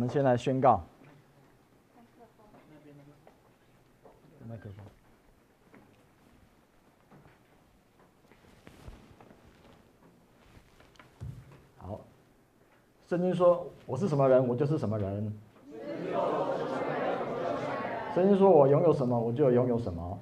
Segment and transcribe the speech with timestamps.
[0.00, 0.80] 我们先来宣告。
[4.48, 4.76] 麦克风。
[11.76, 12.00] 好，
[13.06, 15.30] 圣经说：“我是什么人，我就是什么人。”
[18.14, 20.18] 圣经说：“我拥有什么，我就拥有什么。”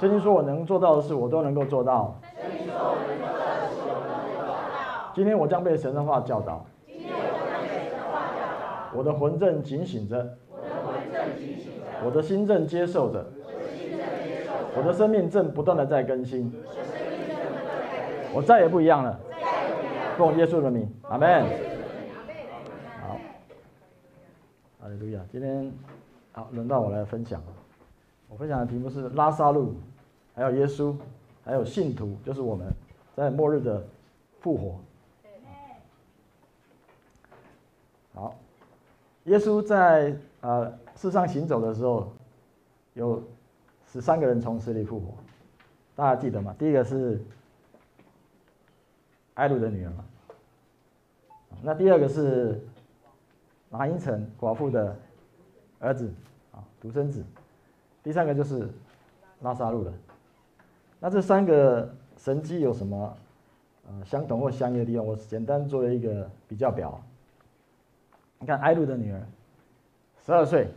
[0.00, 2.18] 圣经说：“我能做到的事，我都能够做到。”
[5.14, 6.64] 今天我将被神的话教导。
[8.94, 10.36] 我的魂正警醒着。
[12.04, 13.26] 我的心正接受着。
[14.76, 16.52] 我的生命正不断的在更新。
[18.32, 19.18] 我再也不一样了。
[20.16, 21.44] 奉耶稣的名，阿门。
[24.80, 25.20] 哈利路亚！
[25.30, 25.72] 今天
[26.32, 27.42] 好，轮到我来分享。
[28.28, 29.74] 我分享的题目是拉萨路，
[30.34, 30.94] 还有耶稣，
[31.44, 32.66] 还有信徒，就是我们
[33.16, 33.82] 在末日的
[34.40, 34.80] 复活。
[38.14, 38.34] 好，
[39.28, 42.12] 耶稣在呃世上行走的时候，
[42.94, 43.22] 有
[43.86, 45.14] 十三个人从死里复活，
[45.94, 46.54] 大家记得吗？
[46.58, 47.22] 第一个是
[49.34, 50.04] 艾鲁的女儿嘛，
[51.62, 52.60] 那第二个是。
[53.70, 54.96] 拿因城寡妇的
[55.78, 56.10] 儿子
[56.52, 57.22] 啊，独生子。
[58.02, 58.66] 第三个就是
[59.42, 59.92] 拉撒路了。
[60.98, 63.14] 那这三个神迹有什么
[63.86, 65.06] 呃相同或相异的地方？
[65.06, 66.98] 我简单做了一个比较表。
[68.38, 69.20] 你看艾路的女儿，
[70.24, 70.68] 十二岁，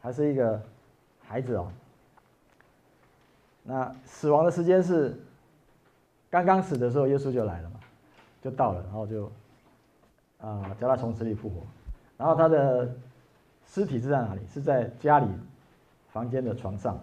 [0.00, 0.60] 还是一个
[1.20, 1.68] 孩子哦。
[3.62, 5.18] 那死亡的时间是
[6.30, 7.80] 刚刚死的时候，耶稣就来了嘛，
[8.40, 9.30] 就到了，然后就
[10.38, 11.62] 啊、叫他从死里复活。
[12.16, 12.88] 然后他的
[13.66, 14.40] 尸体是在哪里？
[14.46, 15.26] 是在家里
[16.10, 16.94] 房间的床上。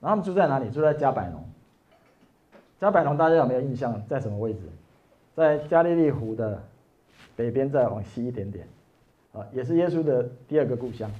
[0.00, 0.70] 然后他们住在哪里？
[0.70, 1.42] 住在加百农。
[2.78, 4.06] 加百农大家有没有印象？
[4.06, 4.60] 在什么位置？
[5.34, 6.62] 在加利利湖的
[7.34, 8.68] 北边，再往西一点点。
[9.32, 11.10] 啊，也是耶稣的第二个故乡。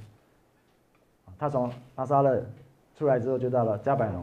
[1.38, 2.42] 他从拿撒勒
[2.96, 4.22] 出来之后，就到了加百农。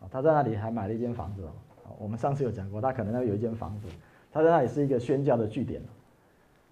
[0.00, 1.44] 啊，他在那里还买了一间房子。
[1.44, 1.52] 啊，
[1.98, 3.86] 我们上次有讲过，他可能那有一间房子。
[4.32, 5.82] 他在那里是一个宣教的据点。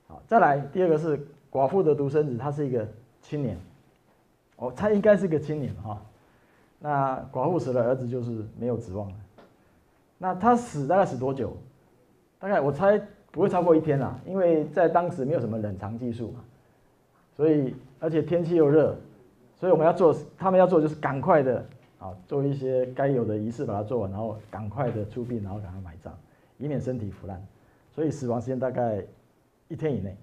[0.08, 1.18] 好，再来第二个是
[1.52, 2.88] 寡妇的独生子，他是一个
[3.20, 3.58] 青年，
[4.56, 6.00] 哦，他应该是个青年哈。
[6.78, 9.14] 那寡妇死了，儿子就是没有指望了。
[10.16, 11.54] 那他死大概死多久？
[12.38, 12.98] 大概我猜
[13.30, 16.40] 不会超过一天啦，因为在当时没有什么冷藏技术嘛，
[17.36, 18.96] 所以而且天气又热，
[19.56, 21.64] 所以我们要做，他们要做就是赶快的
[21.98, 26.12] 啊，做一些该有的仪式把它做完，然后赶快的出殡，然后赶快埋葬，
[26.58, 27.40] 以免身体腐烂。
[27.92, 29.02] 所以死亡时间大概。
[29.72, 30.16] 一天以内，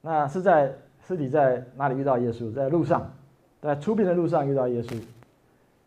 [0.00, 0.72] 那是在
[1.06, 2.50] 尸体在哪里遇到耶稣？
[2.50, 3.12] 在路上，
[3.60, 4.98] 在出殡的路上遇到耶稣。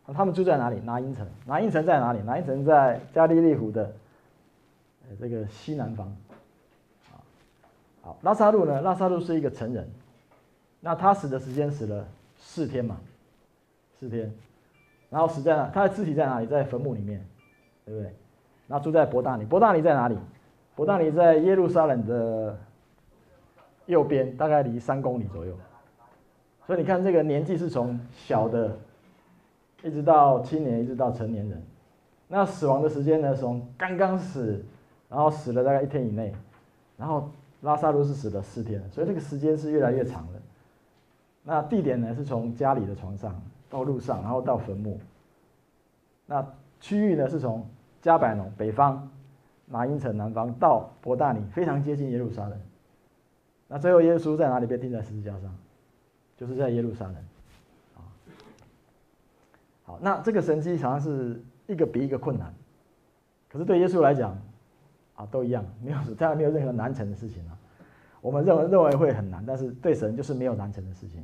[0.06, 0.80] 那他们住在哪里？
[0.82, 1.26] 拿因城。
[1.48, 2.20] 拿因城在哪里？
[2.22, 3.92] 拿因城在加利利湖的
[5.20, 6.08] 这个西南方。
[6.08, 7.22] 啊
[8.02, 8.82] 好，拉萨路呢？
[8.82, 9.90] 拉萨路是一个成人，
[10.80, 12.06] 那他死的时间死了
[12.38, 12.98] 四天嘛，
[14.00, 14.32] 四天，
[15.10, 15.72] 然后死在哪？
[15.74, 16.46] 他的尸体在哪里？
[16.46, 17.26] 在坟墓里面，
[17.84, 18.14] 对不对？
[18.68, 19.46] 然后住在伯大尼。
[19.46, 20.16] 伯大尼在哪里？
[20.76, 22.56] 伯大尼在耶路撒冷的
[23.88, 25.58] 右边，大概离三公里左右。
[26.68, 28.78] 所以你看，这个年纪是从小的，
[29.82, 31.64] 一直到青年，一直到成年人。
[32.28, 33.36] 那死亡的时间呢？
[33.36, 34.64] 从刚刚死，
[35.10, 36.34] 然后死了大概一天以内，
[36.98, 37.30] 然后
[37.62, 40.40] 拉萨路是死了四天，所以这个时间是越来越长的。
[41.44, 42.14] 那地点呢？
[42.16, 43.40] 是从家里的床上
[43.70, 45.00] 到路上，然后到坟墓。
[46.26, 46.46] 那
[46.80, 47.30] 区域呢？
[47.30, 47.68] 是从
[48.02, 49.10] 加百农北方。
[49.68, 52.62] 拿因城南方到伯大尼，非常接近耶路撒冷。
[53.68, 55.52] 那最后耶稣在哪里被钉在十字架上？
[56.38, 57.16] 就是在耶路撒冷。
[59.84, 62.54] 好，那这个神迹常常是一个比一个困难。
[63.50, 64.38] 可是对耶稣来讲，
[65.16, 67.58] 啊，都一样，没有，当然没有任何难成的事情啊。
[68.22, 71.24] 我们认为认为会很难，但是对神就是没有难成的事情。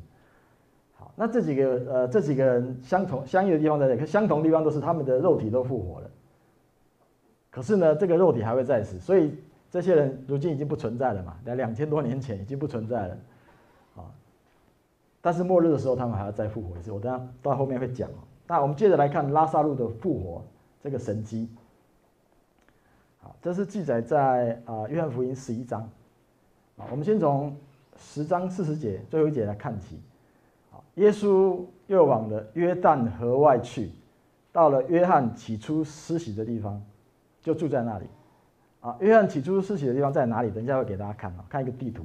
[0.93, 3.95] 好，那这几个呃这几个人相同相异的地方在哪？
[3.95, 6.09] 可相同的地方都是他们的肉体都复活了。
[7.49, 9.35] 可是呢，这个肉体还会再死，所以
[9.69, 11.35] 这些人如今已经不存在了嘛？
[11.43, 13.17] 在两千多年前已经不存在了，
[13.97, 14.05] 啊！
[15.21, 16.91] 但是末日的时候，他们还要再复活一次。
[16.91, 18.09] 我等下到后面会讲。
[18.47, 20.43] 那我们接着来看拉撒路的复活
[20.81, 21.49] 这个神迹。
[23.21, 25.81] 好，这是记载在啊约翰福音十一章。
[26.77, 27.55] 啊，我们先从
[27.95, 29.99] 十章四十节最后一节来看起。
[30.69, 33.91] 好，耶稣又往了约旦河外去，
[34.51, 36.81] 到了约翰起初施洗的地方。
[37.43, 38.05] 就住在那里，
[38.81, 40.51] 啊，约翰起初施洗的地方在哪里？
[40.51, 42.03] 等一下会给大家看啊，看一个地图，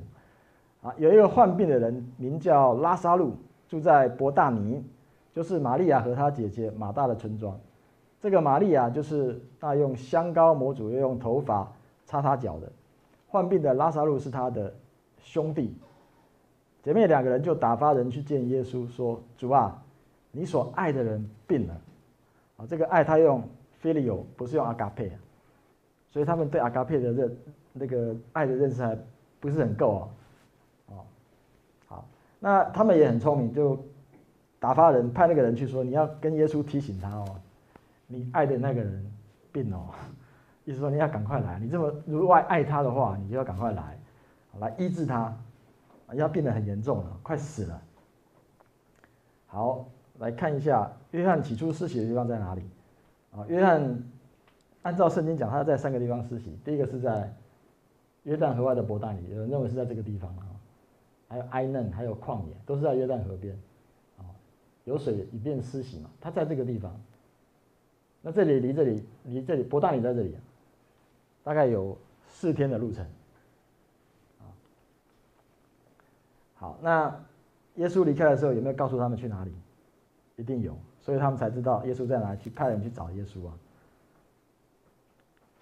[0.80, 3.36] 啊，有一个患病的人名叫拉撒路，
[3.69, 4.82] 住在伯大尼，
[5.34, 7.60] 就是玛利亚和她姐姐马大的村庄。
[8.26, 11.73] 这个玛利亚就是那用香膏抹主，又用头发
[12.06, 12.69] 擦他脚的。
[13.28, 14.75] 患病的拉撒路是他的
[15.20, 15.73] 兄弟。
[16.82, 19.81] 姐妹两个人就打发人去见耶稣，说：“主啊，
[20.32, 21.81] 你所爱的人病了。”
[22.58, 23.40] 啊，这个爱他用
[23.81, 25.12] phileo，不是用 agape，
[26.11, 27.37] 所以他们对 agape 的认
[27.72, 28.99] 那个爱的认识还
[29.38, 30.08] 不是很够哦。
[30.88, 30.94] 哦，
[31.87, 32.05] 好，
[32.40, 33.79] 那他们也很聪明，就
[34.58, 37.25] 打发人派那个人去说：“你要跟耶稣提醒他哦，
[38.06, 39.12] 你爱的那个人
[39.53, 39.91] 病哦，
[40.64, 43.99] 意思说你要赶快来，你这么如果爱他的话，你就要赶快来，
[44.58, 45.37] 来医治他，
[46.12, 47.82] 要病得很严重了，快死了。”
[49.47, 49.87] 好。
[50.19, 52.62] 来看一下约翰起初施洗的地方在哪里？
[53.32, 54.03] 啊，约翰
[54.81, 56.58] 按照圣经讲，他在三个地方施洗。
[56.64, 57.31] 第一个是在
[58.23, 60.49] 约旦河外的伯大尼，有人认为是在这个地方啊。
[61.29, 63.55] 还有埃嫩，还有旷野，都是在约旦河边。
[64.17, 64.25] 啊，
[64.85, 66.08] 有水以便施洗嘛。
[66.19, 66.99] 他在这个地方。
[68.26, 70.34] 那这里离这里离这里伯大尼在这里，
[71.44, 71.96] 大概有
[72.28, 73.06] 四天的路程。
[76.56, 77.25] 好，那
[77.76, 79.52] 耶稣离开的时候有没有告诉他们去哪里？
[80.34, 83.55] 一定有，所以他们才知道耶稣在哪里，去派人去找耶稣啊。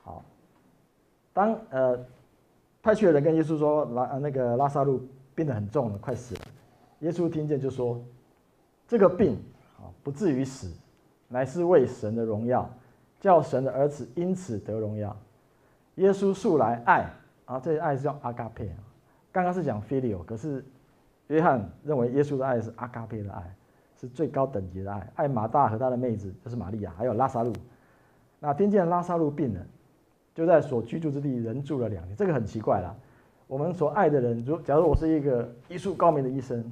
[0.03, 0.25] 好，
[1.35, 2.03] 当呃
[2.83, 6.41] 派去的人跟耶稣说拉那个拉撒路病得很重了，快死了。
[7.01, 8.03] 耶稣听见就说
[8.89, 9.35] ：“这个病
[9.77, 10.73] 啊不至于死，
[11.35, 12.71] 乃是为神的荣耀，
[13.19, 15.17] 叫神的儿子因此得荣耀。”
[15.97, 17.11] 耶稣素来爱
[17.47, 18.79] 啊，这爱是用阿嘎佩啊，
[19.33, 20.65] 刚刚是讲 filio，可是
[21.27, 23.55] 约翰认为耶稣的爱是阿嘎佩的爱。
[23.97, 27.53] 是最高等级的爱，爱马大和他的妹子就是玛利亚，还有拉撒路。
[28.41, 29.61] 那听见拉撒路病了，
[30.35, 32.17] 就在所居住之地人住了两年。
[32.17, 32.93] 这个很奇怪啦。
[33.47, 36.63] 我们所爱的人，如假如我是一个医术高明的医生，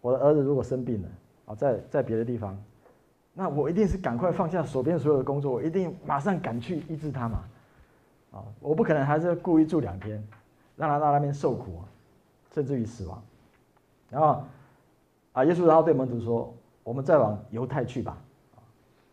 [0.00, 1.08] 我的儿子如果生病了
[1.46, 2.56] 啊，在在别的地方，
[3.34, 7.44] 那我一定是赶快放下手边所有的工作，我一定马上赶去医治他嘛。
[8.32, 10.26] 啊，我不可能还是故意住两天，
[10.76, 11.82] 让他到那边受苦，
[12.54, 13.22] 甚至于死亡。
[14.08, 14.42] 然后。
[15.34, 16.54] 啊，耶稣然后对门徒说
[16.84, 18.16] ：“我们再往犹太去吧。”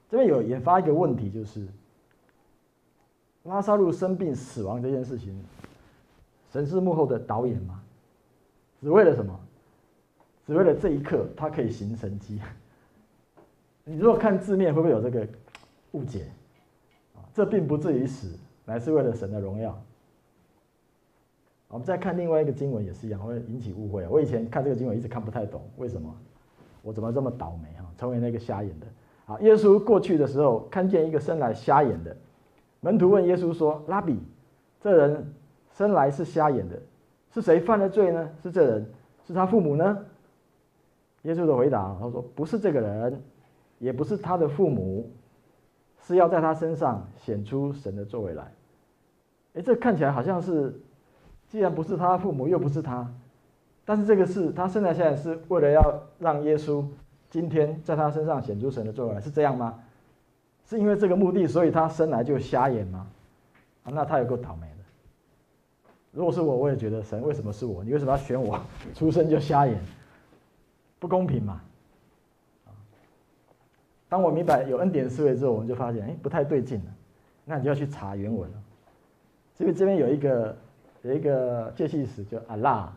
[0.07, 1.67] 这边有引发一个问题，就是
[3.41, 5.43] 拉撒路生病死亡这件事情，
[6.51, 7.81] 神是幕后的导演吗？
[8.79, 9.39] 只为了什么？
[10.45, 12.39] 只为了这一刻他可以行神迹？
[13.83, 15.27] 你如果看字面，会不会有这个
[15.91, 16.25] 误解？
[17.33, 19.81] 这并不至于死，乃是为了神的荣耀。
[21.69, 24.05] 我们再看另外一个经文也是一样，会引起误会。
[24.07, 26.13] 我以前看这个经文一直看不太懂，为什么？
[26.81, 28.87] 我怎么这么倒霉哈，成为那个瞎眼的？
[29.27, 32.15] 啊，耶稣过去的时候看见一个生来瞎眼的，
[32.81, 34.19] 门徒问耶稣说：“拉比，
[34.81, 35.33] 这人
[35.71, 36.77] 生来是瞎眼的，
[37.33, 38.29] 是谁犯了罪呢？
[38.43, 38.85] 是这人，
[39.25, 40.05] 是他父母呢？”
[41.23, 43.21] 耶稣的回答，他说：“不是这个人，
[43.81, 45.11] 也不是他的父母，
[45.99, 48.49] 是要在他身上显出神的作为来。”
[49.55, 50.79] 哎，这看起来好像是。
[51.49, 53.05] 既然不是他父母，又不是他，
[53.83, 56.81] 但是这个是他生来下来是为了要让耶稣
[57.29, 59.77] 今天在他身上显出神的作为来，是这样吗？
[60.65, 63.05] 是因为这个目的，所以他生来就瞎眼吗？
[63.83, 64.83] 啊，那他有够倒霉的。
[66.13, 67.83] 如果是我，我也觉得神为什么是我？
[67.83, 68.57] 你为什么要选我？
[68.95, 69.77] 出生就瞎眼，
[70.99, 71.61] 不公平嘛？
[74.11, 76.91] 当我明白有恩典思维之后，我们就发现，哎，不太对劲了。
[77.45, 78.57] 那你就要去查原文了。
[79.55, 80.53] 所以这边有一个。
[81.03, 82.93] 有一个介系词叫阿拉，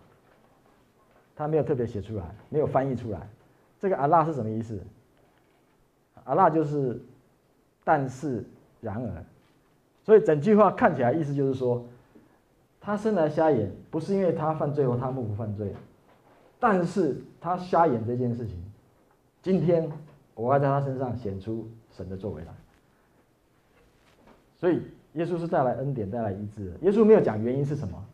[1.34, 3.27] 他没有特别写出来，没有翻译出来。
[3.81, 4.79] 这个阿拉是什么意思？
[6.24, 7.00] 阿拉就是
[7.82, 8.44] 但是
[8.82, 9.24] 然而，
[10.05, 11.82] 所以整句话看起来意思就是说，
[12.79, 15.72] 他生来瞎眼，不是因为他犯罪或他母不犯罪，
[16.60, 18.62] 但是他瞎眼这件事情，
[19.41, 19.91] 今天
[20.34, 22.53] 我要在他身上显出神的作为来，
[24.56, 24.82] 所以。
[25.14, 26.76] 耶稣是带来恩典、带来医治的。
[26.81, 28.05] 耶稣没有讲原因是什么，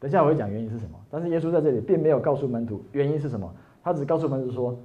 [0.00, 0.98] 等一下我会讲原因是什么。
[1.08, 4.76] 但是耶稣在这里并没有告诉门徒原因是什么，他只告诉门徒说，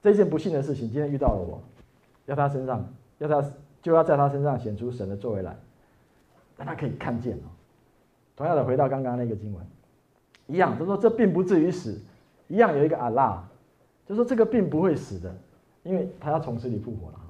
[0.00, 1.62] 这件不幸的事情今天遇到了我，
[2.24, 2.82] 要他身上，
[3.18, 3.46] 要他
[3.82, 5.54] 就要在他身上显出神的作为来，
[6.56, 7.52] 让他可以看见哦。
[8.34, 9.62] 同样的，回到刚刚那个经文，
[10.46, 12.00] 一样，他说这并不至于死，
[12.48, 13.46] 一样有一个阿拉，
[14.06, 15.36] 就说这个病不会死的，
[15.84, 17.20] 因为他要从死里复活了。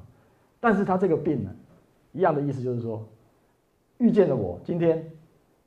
[0.58, 1.50] 但是他这个病呢，
[2.12, 3.06] 一样的意思就是说。
[3.99, 5.08] 遇见了我，今天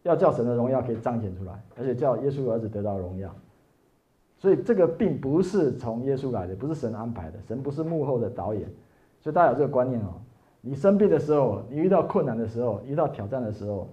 [0.03, 3.33] 要叫神的荣耀可以彰显出来，而且叫耶稣儿子得到荣耀。
[4.37, 8.69] 所以这个病不是从耶稣来的，不是神安排的，神不是幕后的导演。
[9.21, 10.15] 所以大家有这个观念哦。
[10.59, 13.87] 你生病的时候，你遇到困难的时候，遇到挑战的时候，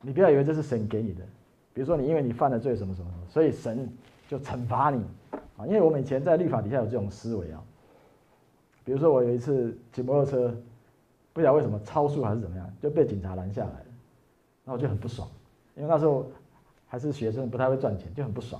[0.00, 1.22] 你不要以为这是神给你的。
[1.74, 3.86] 比如说你因为你犯了罪什么什么，所以神
[4.26, 5.04] 就惩罚你
[5.58, 5.66] 啊。
[5.66, 7.62] 因为我们以前在律法底下有这种思维啊。
[8.86, 10.56] 比如说我有一次骑摩托车。
[11.32, 13.84] 不晓得为什么超速还是怎么样，就被警察拦下来，
[14.64, 15.28] 那我就很不爽。
[15.74, 16.26] 因为那时候
[16.86, 18.58] 还是学生，不太会赚钱，就很不爽。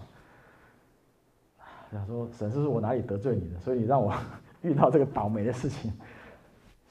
[1.90, 4.12] 想说神是不是我哪里得罪你了，所以你让我
[4.60, 5.90] 遇到这个倒霉的事情。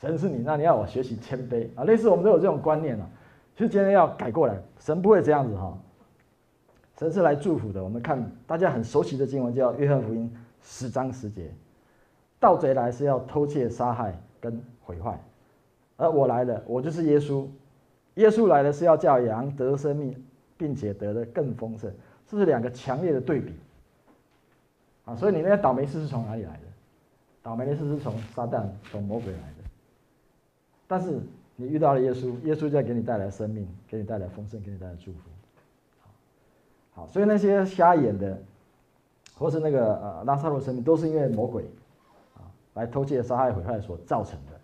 [0.01, 3.07] 神是你，那你要我学习谦卑啊，类似我们都有这种观念啊。
[3.55, 5.77] 其实今天要改过来，神不会这样子哈。
[6.97, 7.83] 神是来祝福的。
[7.83, 10.27] 我们看大家很熟悉的经文，叫《约翰福音》
[10.63, 11.53] 十章十节：
[12.45, 15.19] 盗贼来是要偷窃、杀害跟毁坏，
[15.97, 17.47] 而我来了，我就是耶稣。
[18.17, 20.15] 耶稣来了是要叫羊得生命，
[20.55, 21.91] 并且得的更丰盛。
[22.27, 23.51] 这是两个强烈的对比
[25.05, 25.15] 啊！
[25.15, 26.59] 所以你那些倒霉事是从哪里来的？
[27.41, 29.69] 倒霉的事是从撒旦、从魔鬼来的。
[30.87, 31.19] 但是
[31.55, 35.19] 你遇到了耶稣，耶稣就要给你带来生命，给你带来丰盛，给你带来祝福。
[36.93, 38.39] 好，所以那些瞎眼的，
[39.35, 41.65] 或是那个呃拉撒路生命，都是因为魔鬼
[42.75, 44.59] 来偷窃、杀害、毁坏所造成的。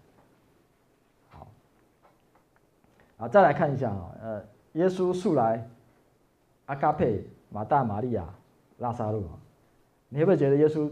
[1.30, 1.48] 好，
[3.18, 5.68] 啊，再来看一下啊，呃，耶稣素来
[6.68, 8.26] 阿嘎佩、马大、玛利亚、
[8.78, 9.26] 拉撒路，
[10.08, 10.90] 你会不会觉得耶稣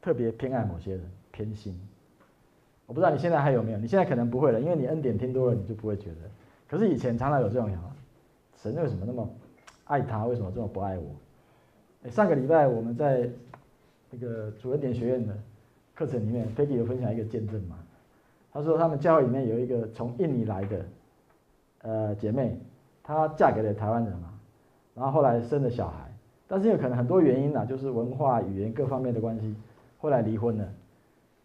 [0.00, 1.78] 特别偏爱某些人，偏心？
[2.86, 3.78] 我不知道你现在还有没有？
[3.78, 6.16] 你现在可能不会了，因为你恩典听多了，你就不会觉得。
[6.66, 7.90] 可是以前常常有这种想法：
[8.56, 9.28] 神为什么那么？
[9.84, 12.08] 爱他为什么这么不爱我？
[12.08, 13.28] 上个礼拜我们在
[14.10, 15.36] 那个主恩典学院的
[15.94, 17.76] 课程里面，Peggy 有分享一个见证嘛。
[18.52, 20.84] 他说他们教会里面有一个从印尼来的
[21.82, 22.58] 呃姐妹，
[23.02, 24.28] 她嫁给了台湾人嘛，
[24.94, 26.12] 然后后来生了小孩，
[26.46, 29.54] 但是有可能很多原因啊，就是文化、语言各方面的关系，
[29.98, 30.68] 后来离婚了。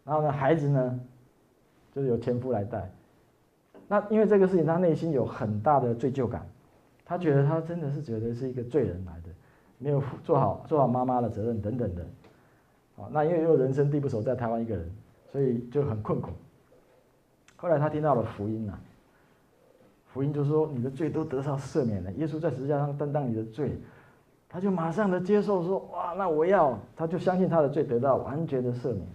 [0.04, 1.00] 然后呢，孩子呢，
[1.94, 2.90] 就是由前夫来带。
[3.86, 6.46] 那因为这个事情，她内心有很大的罪疚感。
[7.10, 9.30] 他觉得他真的是觉得是一个罪人来的，
[9.78, 12.04] 没有做好做好妈妈的责任等等的，
[12.98, 14.90] 啊，那因为又人生地不熟，在台湾一个人，
[15.32, 16.30] 所以就很困苦。
[17.56, 18.78] 后来他听到了福音呐，
[20.06, 23.78] 福音就是说你的罪都得到赦免了，耶稣在十字架上担当你的罪，
[24.48, 29.06] 他就马上的接受说哇，那我要，他就相信他的罪得到完全的赦免，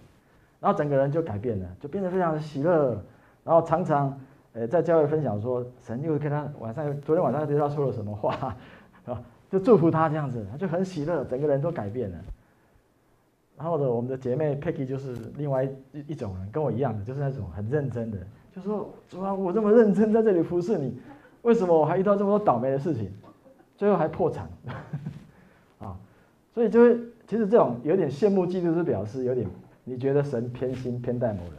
[0.60, 3.02] 然后整个人就改变了，就变得非常的喜乐，
[3.44, 4.20] 然后常常。
[4.56, 8.56] 呃，在教会分享说，神又跟他晚上，昨天晚上对他说了什么话，
[9.04, 12.18] 啊， 就祝福他这样子，他就很喜乐，整个人都改变了。
[13.64, 18.18] 然后呢，我们的姐妹 Peggy 就是另外一一种人，跟我一样的，就是那种很认真的，
[18.54, 21.00] 就说主啊，我这么认真在这里服侍你，
[21.44, 23.10] 为什么我还遇到这么多倒霉的事情，
[23.78, 24.50] 最后还破产，
[25.80, 25.96] 啊，
[26.54, 29.48] 所以就会其实这种有点羡慕嫉妒，是表示有点
[29.86, 31.54] 你觉得神偏心偏待某人，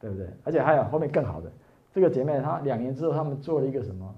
[0.00, 0.26] 对不对？
[0.42, 1.48] 而且还有后面更好的。
[1.94, 4.12] 这个姐妹她两年之后，他们做了一个什么？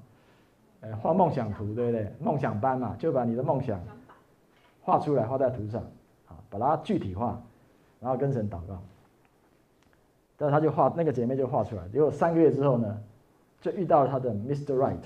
[0.80, 2.10] 呃，画梦想图，对不对？
[2.18, 3.78] 梦想班嘛，就把你的梦想
[4.80, 5.84] 画出来，画在图上，
[6.58, 7.40] 把它具体化，
[8.00, 8.80] 然后跟神祷告。
[10.36, 12.98] 但他就画那个姐妹就画出来，结果三个月之后呢，
[13.60, 14.74] 就遇到了她的 Mr.
[14.74, 14.96] Right，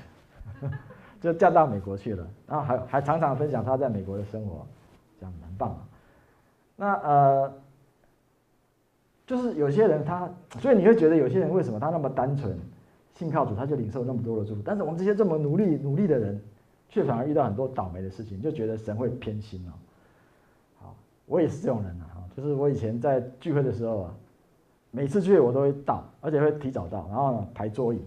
[1.20, 4.66] 就嫁到美国去了，然后还还常常分享他在美国的生活，
[5.18, 5.78] 这样很棒。
[6.76, 7.52] 那呃。
[9.26, 10.26] 就是有些人他，
[10.58, 12.58] 所以你会觉得有些人为什么他那么单纯，
[13.12, 16.40] 信靠主他就领受那么多的祝福，但是我们这些这么努力努力的人，
[16.88, 19.72] 却反而遇到很多倒霉的事情，就觉得神会偏心哦。
[21.28, 24.14] 我也是这种人啊，就是我以前在聚会的时候啊，
[24.90, 28.00] 每次聚会我都会到，而且会提早到，然后呢排桌椅，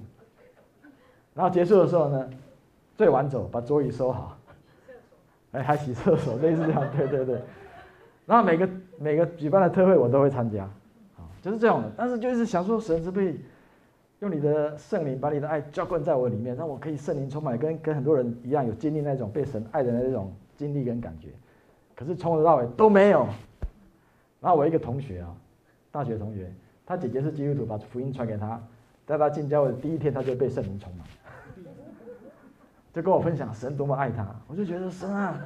[1.33, 2.29] 然后结束的时候呢，
[2.95, 4.37] 最晚走把桌椅收好，
[5.51, 7.41] 哎还洗厕所，类似这样，对对对，
[8.25, 10.63] 然后每个每个举办的特会我都会参加。
[10.63, 10.71] 啊
[11.41, 13.35] 就是这样的，但是就是想说，神是不是
[14.19, 21.29] 用你的圣灵把你的爱浇灌在我里面，让我可以圣灵充满，跟跟很多人一样有经历那种被神爱的那种经历跟感觉。
[21.95, 23.27] 可是从头到尾都没有。
[24.39, 25.35] 然后我一个同学啊，
[25.91, 26.51] 大学同学，
[26.85, 28.59] 他姐姐是基督徒，把福音传给他，
[29.05, 31.05] 在他进教会的第一天，他就被圣灵充满，
[32.91, 34.27] 就跟我分享神多么爱他。
[34.47, 35.39] 我就觉得神啊，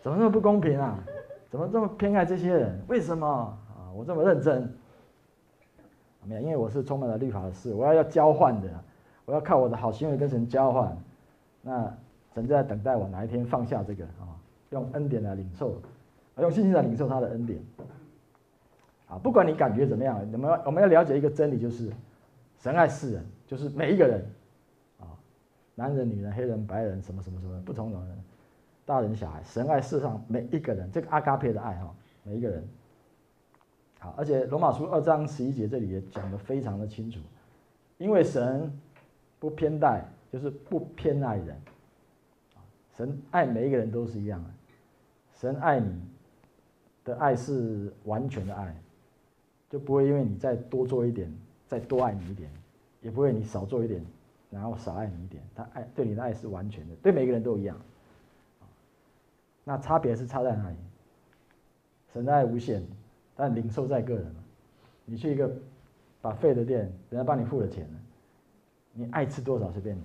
[0.00, 0.98] 怎么那么不公平啊？
[1.50, 2.80] 怎么这么偏爱这些人？
[2.88, 3.90] 为什么啊？
[3.94, 4.72] 我这么认真，
[6.22, 8.68] 没有，因为我是充满了律法的事，我要要交换的，
[9.24, 10.96] 我要靠我的好行为跟神交换。
[11.62, 11.92] 那
[12.34, 14.36] 神在等待我哪一天放下这个啊，
[14.70, 15.80] 用恩典来领受，
[16.38, 17.60] 用信心来领受他的恩典。
[19.08, 21.90] 啊，不管你感觉怎么样，我们我们要了解一个真理，就是
[22.58, 24.22] 神爱世人，就是每一个人，
[25.00, 25.08] 啊，
[25.74, 28.18] 男人、女人、黑人、白人，什么什么什么不同的人，
[28.84, 32.62] 大人小孩，神爱世上每一个人，这个阿嘎佩的爱哈，每一个人。
[33.98, 37.18] 好，而且罗马书二章十一节这里也讲得非常的清楚，
[37.96, 38.70] 因为神
[39.40, 41.60] 不偏待，就是不偏爱人，
[42.98, 44.50] 神爱每一个人都是一样的，
[45.36, 46.02] 神爱你
[47.04, 48.74] 的爱是完全的爱，
[49.70, 51.32] 就不会因为你再多做一点，
[51.68, 52.50] 再多爱你一点，
[53.00, 54.04] 也不会你少做一点，
[54.50, 55.40] 然后少爱你一点。
[55.54, 57.80] 他爱对你的爱是完全的，对每个人都一样。
[59.62, 60.76] 那差别是差在哪里？
[62.12, 62.84] 神的爱无限，
[63.36, 64.34] 但领受在个人。
[65.04, 65.48] 你去一个
[66.20, 68.00] 把费的店，人家帮你付了钱了，
[68.92, 70.02] 你爱吃多少随便你，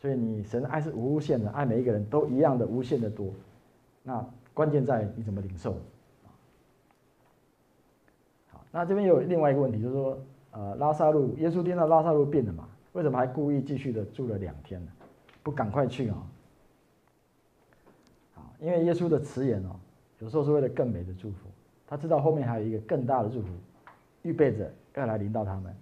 [0.00, 3.32] 所以你神的爱是无限的，爱每一个人都一样的无限的多。
[4.04, 4.24] 那
[4.54, 5.76] 关键在你怎么领受。
[8.48, 10.18] 好，那这边有另外一个问题，就是说，
[10.52, 12.68] 呃，拉萨路，耶稣听到拉萨路病了嘛？
[12.92, 14.92] 为什么还故意继续的住了两天呢？
[15.42, 16.16] 不赶快去啊？
[18.60, 19.74] 因为耶稣的辞言哦，
[20.20, 21.48] 有时候是为了更美的祝福。
[21.88, 23.48] 他知道后面还有一个更大的祝福，
[24.22, 25.74] 预备着要来临到他们，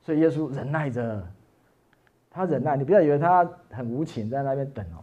[0.00, 1.22] 所以耶稣忍耐着。
[2.38, 5.02] 他忍耐，你不要以为他很无情，在那边等哦，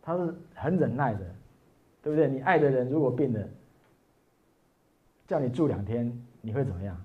[0.00, 1.20] 他是很忍耐的，
[2.02, 2.26] 对不对？
[2.26, 3.40] 你爱的人如果病了，
[5.28, 6.98] 叫你住两天，你会怎么样？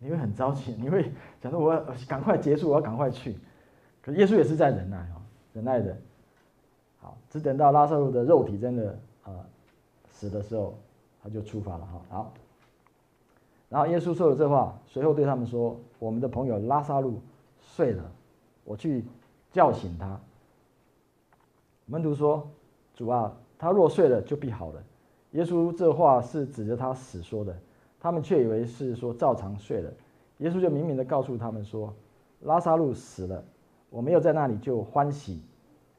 [0.00, 3.36] 你会很着急，你会想说我要赶快结束，我要赶快去。
[4.02, 5.96] 可是耶稣也是在忍耐哦，忍耐着。
[6.98, 9.32] 好，只等到拉萨路的肉体真的呃
[10.10, 10.76] 死的时候，
[11.22, 12.00] 他就出发了哈。
[12.08, 12.34] 好，
[13.68, 17.22] 然后耶稣说了这话，随后对他们说：“我们的朋友拉萨路
[17.60, 18.02] 睡了，
[18.68, 19.02] 我去
[19.50, 20.20] 叫醒他。”
[21.86, 22.46] 门徒说
[22.94, 24.82] ：“主啊，他若睡了，就必好了。”
[25.32, 27.56] 耶稣这话是指着他死说的，
[27.98, 29.90] 他们却以为是说照常睡了。
[30.38, 31.92] 耶稣就明明的告诉他们说
[32.44, 33.42] ：“拉撒路死了，
[33.90, 35.42] 我没有在那里就欢喜。”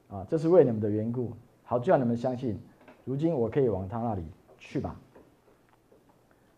[0.09, 1.31] 啊，这是为你们的缘故，
[1.63, 2.59] 好叫你们相信。
[3.05, 4.23] 如今我可以往他那里
[4.57, 4.95] 去吧。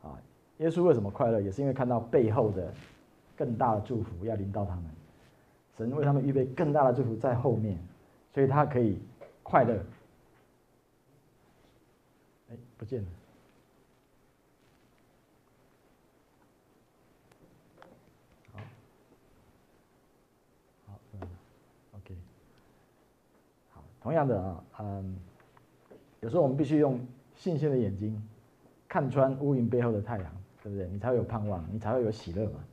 [0.04, 0.20] 啊，
[0.60, 1.42] 耶稣为什么快乐？
[1.42, 2.74] 也是因为看到背后的
[3.36, 4.86] 更大的祝福要临到他们，
[5.82, 7.76] 神为他们预备更大的祝福在后面，
[8.32, 9.00] 所以他可以
[9.42, 9.76] 快乐。
[12.52, 13.08] 哎，不见了。
[23.72, 25.16] 好同样的啊，嗯，
[26.20, 27.00] 有时候我们必须用
[27.36, 28.22] 信心的眼睛
[28.88, 30.88] 看穿乌云背后的太阳，对不对？
[30.90, 32.64] 你才会有盼望，你才会有喜乐嘛。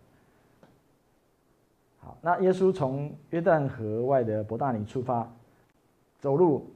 [1.99, 5.31] 好，那耶稣从约旦河外的伯大尼出发，
[6.19, 6.71] 走路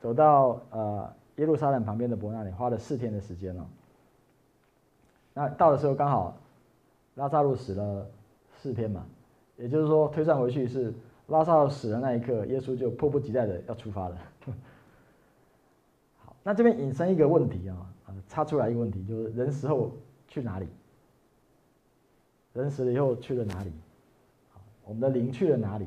[0.00, 3.66] 走到呃耶路撒冷旁边的伯大尼，花了四天的时间哦。
[5.34, 6.36] 那到的时候刚好
[7.14, 8.06] 拉撒路死了
[8.56, 9.06] 四天嘛，
[9.56, 10.94] 也就是说推算回去是。
[11.28, 14.16] 拉撒路死的那一刻，耶稣就迫不及待的要出发了。
[16.24, 19.92] 好，那这边引申一个问题啊，啊，插出来一个问题，就是人死后
[20.26, 20.66] 去哪里？
[22.54, 23.70] 人死了以后去了哪里？
[24.88, 25.86] 我们的灵去了哪里？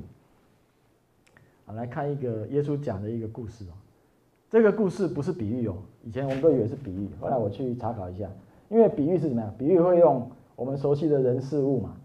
[1.65, 3.73] 啊，来看一个耶稣讲的一个故事哦。
[4.49, 8.29] 这个故事不是比喻哦，以前我们都以为是比喻，后来我去查考一下，
[8.69, 9.53] 因为比喻是怎么样？
[9.57, 11.95] 比喻会用我们熟悉的人事物嘛，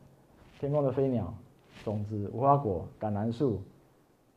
[0.58, 1.32] 天空的飞鸟。
[1.84, 3.60] 种子、无花果、橄榄树，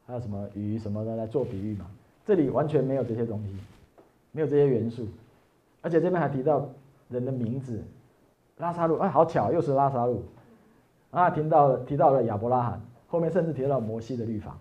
[0.06, 1.90] 还有什么鱼什么的来做比喻嘛？
[2.24, 3.58] 这里完全没有这些东西，
[4.32, 5.08] 没有这些元素，
[5.82, 6.70] 而且这边还提到
[7.08, 7.82] 人的名字，
[8.58, 10.22] 拉撒路，哎，好巧，又是拉撒路，
[11.12, 14.58] 啊，听到了提到了亚伯拉罕，后面甚至提到摩西的律法。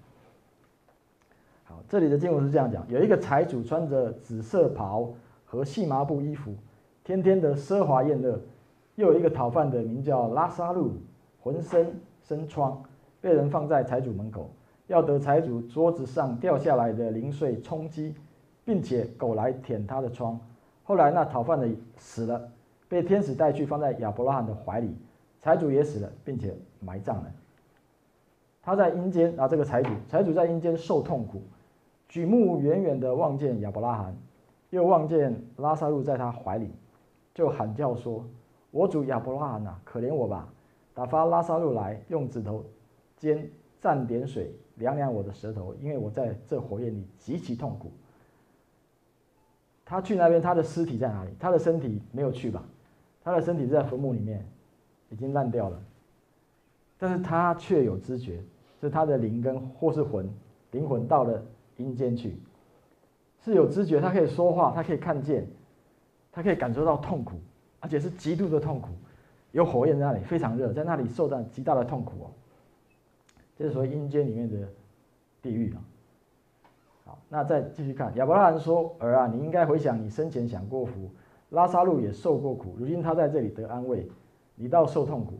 [1.65, 5.13] 好，这里的经文是这样讲：有一个财主穿着紫色袍
[5.45, 6.55] 和细麻布衣服，
[7.05, 8.39] 天天的奢华宴乐；
[8.97, 10.93] 又有一个讨饭的，名叫拉撒路，
[11.41, 11.95] 浑身。
[12.21, 12.83] 生疮，
[13.23, 14.51] 被人放在财主门口，
[14.87, 18.15] 要得财主桌子上掉下来的零碎充饥，
[18.67, 20.39] 并且狗来舔他的疮。
[20.85, 22.51] 后来那讨饭的死了，
[22.87, 24.95] 被天使带去放在亚伯拉罕的怀里，
[25.41, 27.33] 财主也死了，并且埋葬了。
[28.63, 31.43] 他在阴间啊，这个财主，财主在阴间受痛苦，
[32.09, 34.17] 举目远远的望见亚伯拉罕，
[34.71, 36.71] 又望见拉撒路在他怀里，
[37.33, 38.25] 就喊叫说
[38.71, 40.53] ：“我主亚伯拉罕呐，可怜我吧！”
[40.93, 42.65] 打发拉撒路来，用指头
[43.17, 43.49] 尖
[43.81, 47.91] 蘸点水凉凉我的舌头，因为我在这火焰里极其痛苦。
[49.85, 51.31] 他去那边，他的尸体在哪里？
[51.39, 52.63] 他的身体没有去吧？
[53.23, 54.45] 他的身体在坟墓里面，
[55.11, 55.81] 已经烂掉了。
[56.99, 58.43] 但是他却有知觉，
[58.81, 60.29] 是他的灵跟或是魂，
[60.73, 61.43] 灵魂到了
[61.77, 62.37] 阴间去，
[63.45, 65.47] 是有知觉，他可以说话，他可以看见，
[66.33, 67.37] 他可以感受到痛苦，
[67.81, 68.89] 而且是极度的痛苦。
[69.53, 72.31] 有火焰在那里，非常热，在那里受到极大的痛苦哦。
[73.57, 74.69] 这是属于阴间里面的
[75.41, 75.81] 地狱啊。
[77.07, 81.11] 好，那再继续看，亚伯拉罕说：“儿啊，你应该回想你生前享过福，
[81.51, 84.07] 拉撒路也受过苦，如今他在这里得安慰，
[84.59, 85.39] 你倒受痛苦。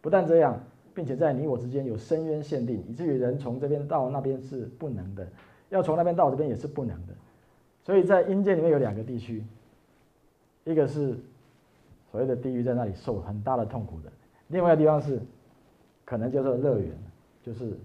[0.00, 0.58] 不但这样，
[0.94, 5.28] 并且在你我之间有深渊限定，以至于人从这边到那边是不能的，
[5.68, 7.12] 要从那边到这边也是不能的。
[7.82, 9.44] 所以在阴间里面有两个地区，
[10.64, 11.18] 一个是。”
[12.10, 14.10] 所谓的地狱在那里受很大的痛苦的，
[14.48, 15.20] 另外一个地方是，
[16.04, 16.90] 可能叫做乐园，
[17.40, 17.78] 就是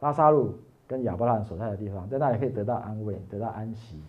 [0.00, 0.52] 拉撒路
[0.88, 4.00] 跟亚伯拉罕所在的地方，在那里可以得到安慰，得到安息。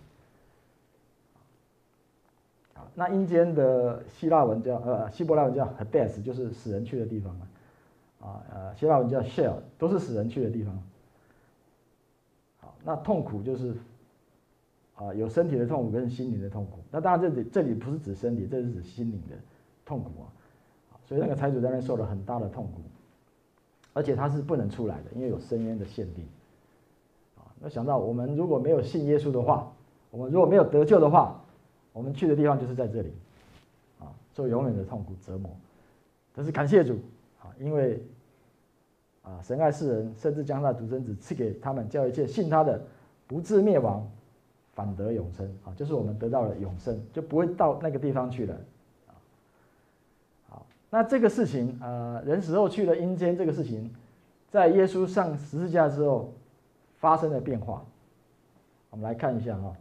[2.95, 7.47] 那阴间的希腊文叫呃希伯来文叫 Hades，就是死人去的地方嘛
[8.21, 10.83] 啊，呃希腊文叫 Sheol，都是死人去的地方。
[12.61, 13.75] 好，那痛苦就是
[14.95, 16.79] 啊有身体的痛苦跟心灵的痛苦。
[16.91, 19.35] 那当然这里这里不是指身体，这是指心灵的
[19.85, 20.25] 痛苦啊。
[21.05, 22.81] 所以那个财主在那受了很大的痛苦，
[23.93, 26.25] 而且他是不能出来的，因为有深渊的限定。
[27.37, 29.71] 啊，那想到我们如果没有信耶稣的话，
[30.11, 31.39] 我们如果没有得救的话。
[31.93, 33.13] 我们去的地方就是在这里，
[33.99, 35.49] 啊，受永远的痛苦折磨。
[36.35, 36.95] 但是感谢主，
[37.39, 38.03] 啊，因为
[39.21, 42.83] 啊，神爱世人，甚至将他的独生子赐给他们，叫一切信他的
[43.27, 44.09] 不至灭亡，
[44.73, 45.47] 反得永生。
[45.63, 48.55] 啊，就是我们得到了永生，就不会到那个地方去了。
[49.07, 49.13] 啊，
[50.49, 53.93] 好，那这个事情，呃，人死后去了阴间，这个事情，
[54.49, 56.33] 在耶稣上十字架之后
[56.97, 57.85] 发生了变化。
[58.89, 59.77] 我们来看一下啊。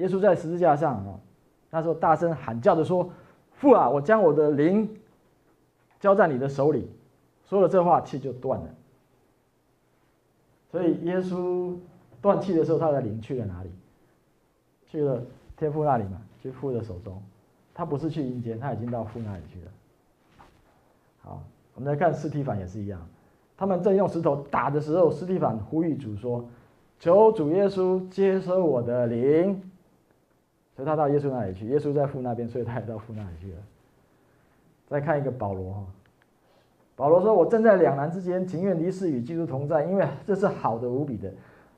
[0.00, 1.20] 耶稣在十字架上啊，
[1.70, 3.10] 那时候大声喊叫着说
[3.52, 4.88] ：“父啊，我将我的灵
[6.00, 6.90] 交在你的手里。”
[7.46, 8.66] 说了这话，气就断了。
[10.70, 11.76] 所以耶稣
[12.22, 13.70] 断气的时候，他的灵去了哪里？
[14.86, 15.22] 去了
[15.56, 17.20] 天父那里嘛，去父的手中。
[17.74, 19.70] 他不是去阴间，他已经到父那里去了。
[21.22, 21.42] 好，
[21.74, 23.00] 我们来看司提反也是一样，
[23.56, 26.44] 他们正用石头打的时候，司提反呼吁主说
[26.98, 29.62] ：“求主耶稣接收我的灵。”
[30.74, 33.58] 所以他到耶稣那里去，耶稣在父那边，所以他也到父那里去了。
[34.88, 35.86] 再看一个保罗哈，
[36.96, 41.32] 保罗说：“我正在两难之间，情愿离世与基督同在，因为这是好的无比的。”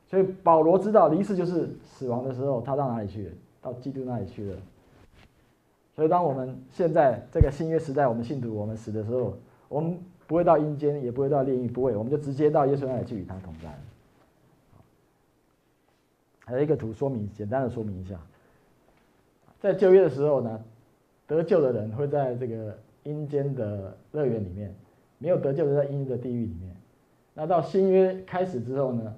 [0.07, 3.31] 所以保罗知道离世就是死亡的时候，他到哪里去了？
[3.61, 4.57] 到基督那里去了。
[5.95, 9.37] 所以当我们现在这个新约时代，我们信徒我们死的时候，
[9.69, 13.69] 我们不会到阴间，也不会到炼狱，不会，我们就直接到耶稣那里去与他同在。
[16.45, 18.19] 还有一个图说明，简单的说明一下。
[19.63, 20.61] 在旧约的时候呢，
[21.25, 24.75] 得救的人会在这个阴间的乐园里面，
[25.19, 26.75] 没有得救的在阴的地狱里面。
[27.33, 29.15] 那到新约开始之后呢，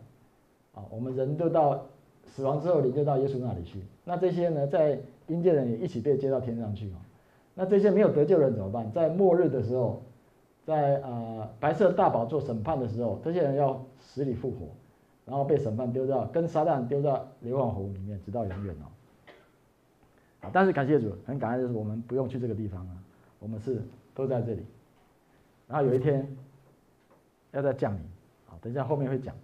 [0.76, 1.84] 啊，我们人就到
[2.28, 3.82] 死亡之后，灵就到耶稣那里去。
[4.04, 6.94] 那这些呢，在阴间人也一起被接到天上去。
[7.56, 8.92] 那这些没有得救的人怎么办？
[8.92, 10.04] 在末日的时候，
[10.64, 14.68] 在啊白色大宝座审判的时候，这些人要死里复活，
[15.26, 18.86] 然后被审判丢到跟撒旦丢到硫磺湖里面，直到永远哦。
[20.52, 22.94] 但是感谢主，很感恩，就是我们不用去这个地方啊，
[23.40, 23.82] 我们是
[24.14, 24.66] 都在这里。
[25.68, 26.28] 然后有一天
[27.52, 28.00] 要再降临，
[28.48, 29.36] 啊，等一下后面会讲。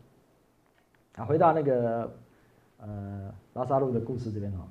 [1.15, 2.11] 啊，回到那个
[2.79, 4.67] 呃拉萨路的故事这边哈。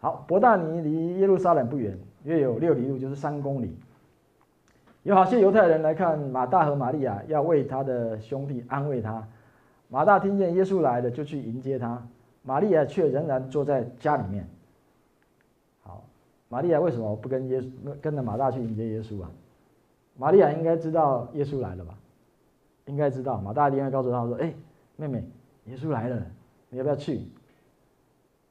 [0.00, 3.76] 好，伯大尼离耶路撒冷不远，约有六里路，就是三公里。
[5.02, 9.26] 有好些犹太人来看马大和玛利亚，要为他的兄弟安慰他。
[9.88, 11.96] 马大听见耶稣来了，就去迎接他；
[12.42, 14.46] 玛利亚却仍然坐在家里面。
[16.48, 19.30] 玛利亚为什么不跟耶稣跟着马大去迎接耶稣啊？
[20.16, 21.94] 玛利亚应该知道耶稣来了吧？
[22.86, 23.40] 应该知道。
[23.40, 24.52] 马大一定会告诉他说：“哎，
[24.96, 25.24] 妹妹，
[25.66, 26.26] 耶稣来了，
[26.70, 27.20] 你要不要去？”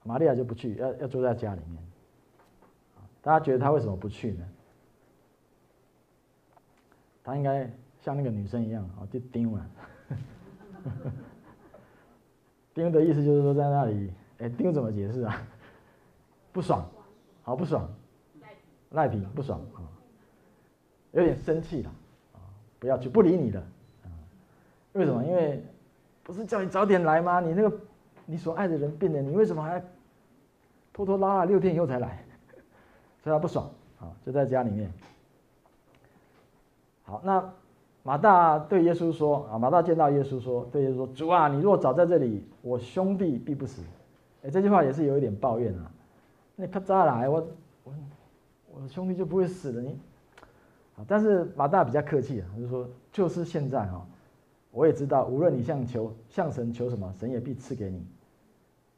[0.03, 1.77] 玛利亚就不去，要要坐在家里面。
[3.21, 4.47] 大家觉得他为什么不去呢？
[7.23, 9.69] 他应该像那个女生一样啊，就盯了。
[12.73, 15.41] 盯的意思就是说在那里，哎，盯怎么解释啊？
[16.53, 16.87] 不爽。
[17.47, 17.89] 好不爽，
[18.89, 19.79] 赖皮不爽啊，
[21.13, 21.89] 有点生气了
[22.33, 22.43] 啊，
[22.77, 23.61] 不要去，不理你了
[24.03, 24.11] 啊。
[24.91, 25.23] 为什么？
[25.23, 25.63] 因为
[26.23, 27.39] 不是叫你早点来吗？
[27.39, 27.73] 你那个
[28.25, 29.81] 你所爱的人病了，你为什么还
[30.91, 32.21] 拖拖拉拉六天以后才来？
[33.23, 34.91] 所以他不爽啊，就在家里面。
[37.03, 37.53] 好，那
[38.03, 43.81] 马大对耶稣说啊，马大见到耶稣说，对耶稣说：“主啊，你若早在这里，我兄弟必不死。”
[44.43, 45.89] 哎，这句话也是有一点抱怨啊。
[46.59, 47.29] 那他咋来？
[47.29, 47.47] 我
[47.83, 47.93] 我
[48.73, 49.97] 我的兄弟就不会死了你？
[51.07, 54.03] 但是马大比较客气，他就说就是现在哈，
[54.71, 58.03] 我也知道，无论你向求向神求什么，神也必赐给你。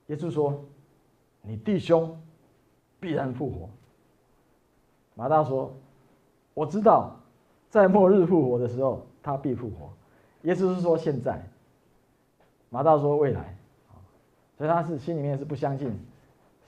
[0.08, 0.64] 耶稣说，
[1.42, 2.18] 你弟兄
[3.02, 3.70] 必然复活。
[5.14, 5.76] 马大说，
[6.54, 7.20] 我知道，
[7.70, 9.92] 在末日复活的时候，他必复活。
[10.44, 11.46] 耶稣是说现在，
[12.70, 13.58] 马大说未来，
[14.58, 15.94] 所以他是心里面是不相信。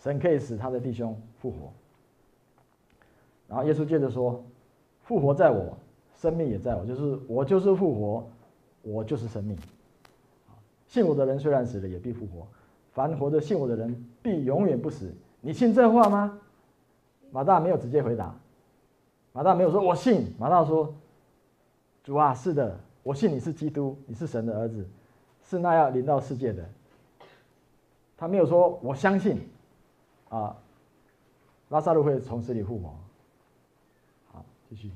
[0.01, 1.71] 神可以使他的弟兄复活，
[3.47, 4.43] 然后耶稣接着说
[5.05, 5.77] ：“复活在我，
[6.15, 8.27] 生命也在我，就是我就是复活，
[8.81, 9.55] 我就是生命。
[10.87, 12.47] 信我的人虽然死了，也必复活；
[12.91, 15.13] 凡活着信我的人，必永远不死。
[15.39, 16.39] 你信这话吗？”
[17.29, 18.35] 马大没有直接回答，
[19.31, 20.91] 马大没有说“我信”，马大说
[22.03, 24.83] ：“主啊，是的，我信你是基督，你是神的儿子，
[25.43, 26.67] 是那要临到世界的。
[28.17, 29.39] 他没有说我相信，
[30.31, 30.55] 啊，
[31.69, 32.93] 拉撒路会从死里复活。
[34.31, 34.89] 好，继续。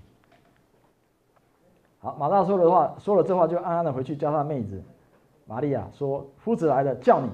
[2.00, 4.82] 好，马大说的话，说了这话就暗暗的回去叫他妹子
[5.46, 7.30] 玛利亚说：“夫子来了，叫你。”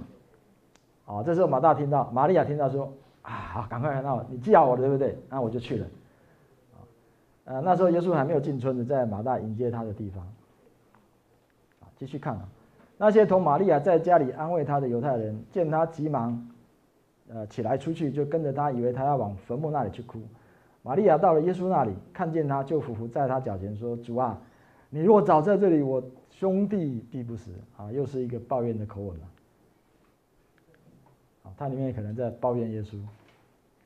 [1.06, 5.18] 啊，这时候马大听到，玛利亚听到说：“啊，好，赶快来到，你叫我的对不对？
[5.30, 5.88] 那我就去了。”
[7.46, 10.24] 啊，那时候耶稣还没有进村子，在马大迎接他的地方。
[11.82, 12.48] 啊，继续看啊。
[12.98, 16.51] 那些同玛利亚在家里安慰他的犹太人，见他急忙，
[17.34, 20.22] 呃，起来出去，就跟着他，以为他要往坟墓那里去哭。
[20.82, 24.40] 玛利亚到了耶稣那里，看见他，就伏伏在他脚前说：“主啊，
[24.90, 29.28] 你若早在这里，我兄弟必不死。”啊，又是一个抱怨的口吻了。
[31.44, 33.00] 啊，他里面可能在抱怨耶稣，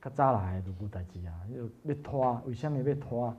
[0.02, 3.36] 他早来都不代志啊，又要拖，为什么要拖？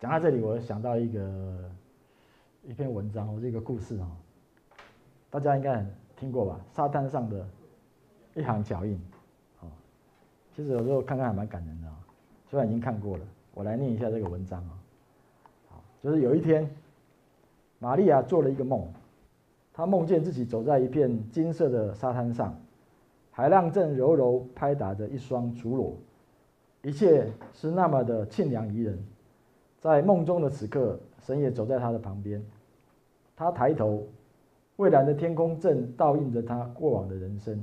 [0.00, 1.70] 讲到这里，我想到一个。
[2.64, 4.08] 一篇文章或者一个故事啊，
[5.28, 6.60] 大家应该很听过吧？
[6.72, 7.44] 沙滩上的
[8.36, 8.94] 一行脚印，
[9.60, 9.66] 啊，
[10.54, 11.98] 其实有时候看看还蛮感人的啊。
[12.48, 14.78] 虽然已经看过了，我来念一下这个文章啊。
[16.00, 16.70] 就是有一天，
[17.80, 18.86] 玛利亚做了一个梦，
[19.72, 22.56] 她梦见自己走在一片金色的沙滩上，
[23.32, 25.96] 海浪正柔柔拍打着一双足裸，
[26.82, 28.96] 一切是那么的沁凉宜人。
[29.80, 32.40] 在梦中的此刻，神也走在他的旁边。
[33.34, 34.06] 他抬头，
[34.76, 37.62] 蔚蓝的天空正倒映着他过往的人生。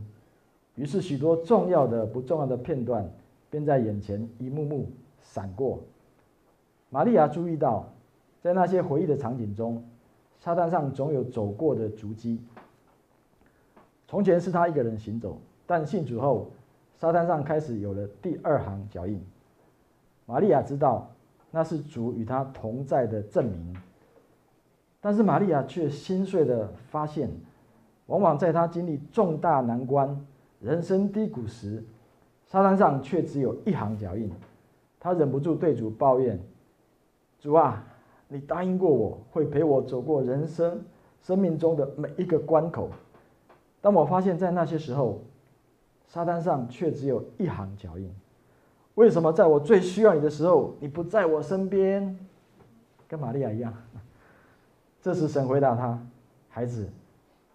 [0.75, 3.09] 于是，许多重要的、不重要的片段
[3.49, 4.89] 便在眼前一幕幕
[5.21, 5.79] 闪过。
[6.89, 7.87] 玛利亚注意到，
[8.41, 9.83] 在那些回忆的场景中，
[10.39, 12.39] 沙滩上总有走过的足迹。
[14.07, 16.49] 从前是他一个人行走，但信主后，
[16.97, 19.21] 沙滩上开始有了第二行脚印。
[20.25, 21.09] 玛利亚知道。
[21.51, 23.75] 那是主与他同在的证明，
[25.01, 27.29] 但是玛利亚却心碎的发现，
[28.07, 30.25] 往往在她经历重大难关、
[30.59, 31.83] 人生低谷时，
[32.45, 34.29] 沙滩上却只有一行脚印。
[34.99, 36.37] 她忍不住对主抱怨
[37.39, 37.85] ：“主啊，
[38.27, 40.83] 你答应过我会陪我走过人生
[41.21, 42.89] 生命中的每一个关口，
[43.79, 45.21] 当我发现，在那些时候，
[46.07, 48.11] 沙滩上却只有一行脚印。”
[48.95, 52.19] 为什么在我最需要你的时候，你不在我身边？
[53.07, 53.73] 跟玛利亚一样。
[55.01, 56.01] 这时神回答他
[56.49, 56.89] ：“孩子，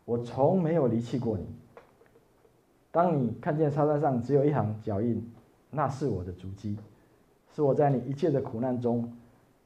[0.05, 1.47] 我从没有离弃过你。
[2.91, 5.23] 当你看见沙滩上只有一行脚印，
[5.71, 6.79] 那是我的足迹，
[7.55, 9.13] 是我在你一切的苦难中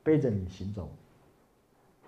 [0.03, 0.89] 背着你行走。”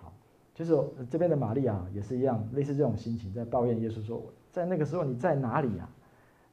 [0.01, 0.11] 好，
[0.53, 0.75] 就是
[1.09, 5.87] 这边的玛利亚也是一样，类似这种心情，在抱怨耶稣说：“在那个时候你在哪里呀？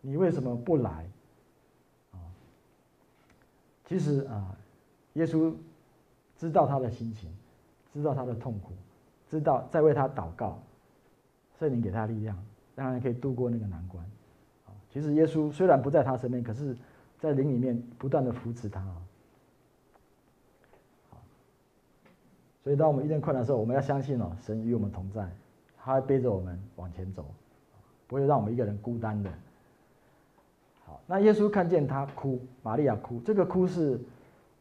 [0.00, 1.06] 你为什么不来？”
[3.88, 4.54] 其实啊，
[5.14, 5.50] 耶稣
[6.36, 7.30] 知道他的心情，
[7.90, 8.72] 知道他的痛苦，
[9.28, 10.58] 知道在为他祷告，
[11.58, 12.36] 圣灵给他力量，
[12.74, 14.04] 让他可以度过那个难关。
[14.90, 16.76] 其实耶稣虽然不在他身边，可是，
[17.18, 18.82] 在灵里面不断的扶持他。
[22.64, 25.30] 所以当我们遇见困难的时候，我们要相信哦，神与我们同在，
[25.76, 27.24] 他会背着我们往前走，
[28.06, 29.30] 不会让我们一个人孤单的。
[30.84, 34.00] 好那耶稣看见他哭，玛利亚哭，这个哭是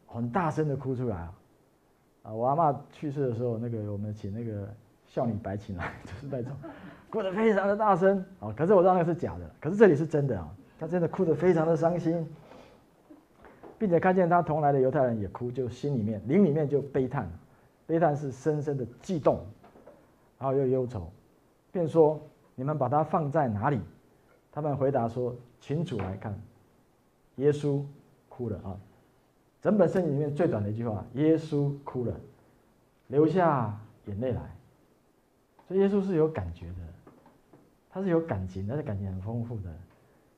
[0.05, 1.33] 很大声的哭出来啊！
[2.27, 4.67] 啊，我阿嬷去世的时候，那个我们请那个
[5.05, 6.51] 孝女白琴来， 就是那种
[7.09, 8.53] 哭得非常的大声啊。
[8.55, 12.27] 可是我知道那是假的，可是这里是真的啊，他真的哭得非常的伤心，
[13.79, 17.31] 并且看见他同来的犹太人也哭，就心里面灵里面就悲叹，
[17.85, 19.39] 悲叹是深深的悸动，
[20.37, 21.09] 然后又忧愁，
[21.71, 22.19] 便说：
[22.55, 23.79] 你们把他放在哪里？
[24.51, 25.35] 他们回答说。
[25.59, 26.39] 请主来看，
[27.37, 27.81] 耶稣
[28.29, 28.77] 哭了啊！
[29.67, 32.13] 整本圣经里面最短的一句话，耶稣哭了，
[33.07, 34.39] 流下眼泪来。
[35.67, 36.75] 所以耶稣是有感觉的，
[37.89, 39.63] 他是有感情，他的感情很丰富的。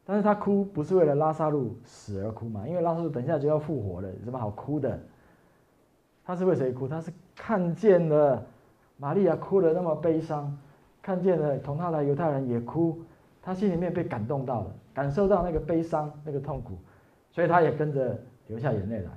[0.03, 2.67] 但是他哭不是为了拉撒路死而哭嘛？
[2.67, 4.99] 因为拉撒路等一下就要复活了，有什么好哭的？
[6.25, 6.87] 他是为谁哭？
[6.87, 8.43] 他是看见了
[8.97, 10.57] 玛利亚哭得那么悲伤，
[11.03, 12.99] 看见了同他的犹太人也哭。
[13.43, 16.79] 他心里面被感动到了，感受到那个悲伤、那个痛苦，
[17.29, 19.11] 所以他也跟着流下眼泪来。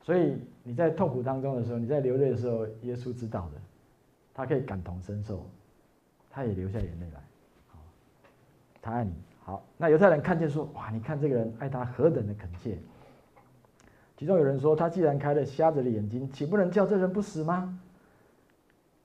[0.00, 3.60] 所以你在痛苦当中的时候，你在流泪的时候，耶稣知道的，
[4.32, 5.44] 他可以感同身受，
[6.30, 7.20] 他也流下眼泪来。
[8.80, 9.12] 他爱你。
[9.42, 12.78] 好，那犹太人看见说：“哇，你看这个人爱他何等的恳切。”
[14.16, 17.78] 其中有人说：“他既然开了瞎子的眼睛，岂不能叫这人不死吗？”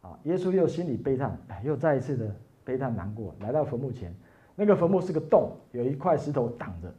[0.02, 2.36] 啊，耶稣又心里悲叹，又再一次的。
[2.66, 4.16] 悲叹难过，来到坟墓前，
[4.56, 6.90] 那个坟墓是个洞，有一块石头挡着。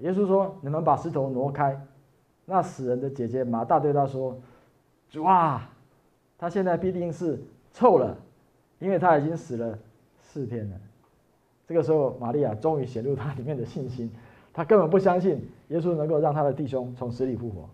[0.00, 1.80] 耶稣说：“你们把石头挪开。”
[2.46, 4.36] 那死人的姐姐马大对他说
[5.08, 5.70] ：“主啊，
[6.36, 7.38] 他现在必定是
[7.72, 8.16] 臭了，
[8.78, 9.78] 因为他已经死了
[10.20, 10.76] 四天了。”
[11.68, 14.10] 这个时候，玛利亚终于显露他里面的信心，
[14.52, 17.68] 他根本不相信耶稣能够让他的弟兄从死里复活。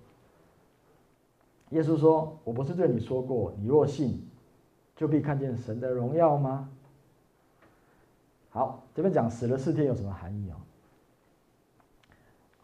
[1.71, 4.23] 耶稣说：“我不是对你说过，你若信，
[4.95, 6.69] 就必看见神的荣耀吗？”
[8.51, 10.57] 好，这边讲死了四天有什么含义哦？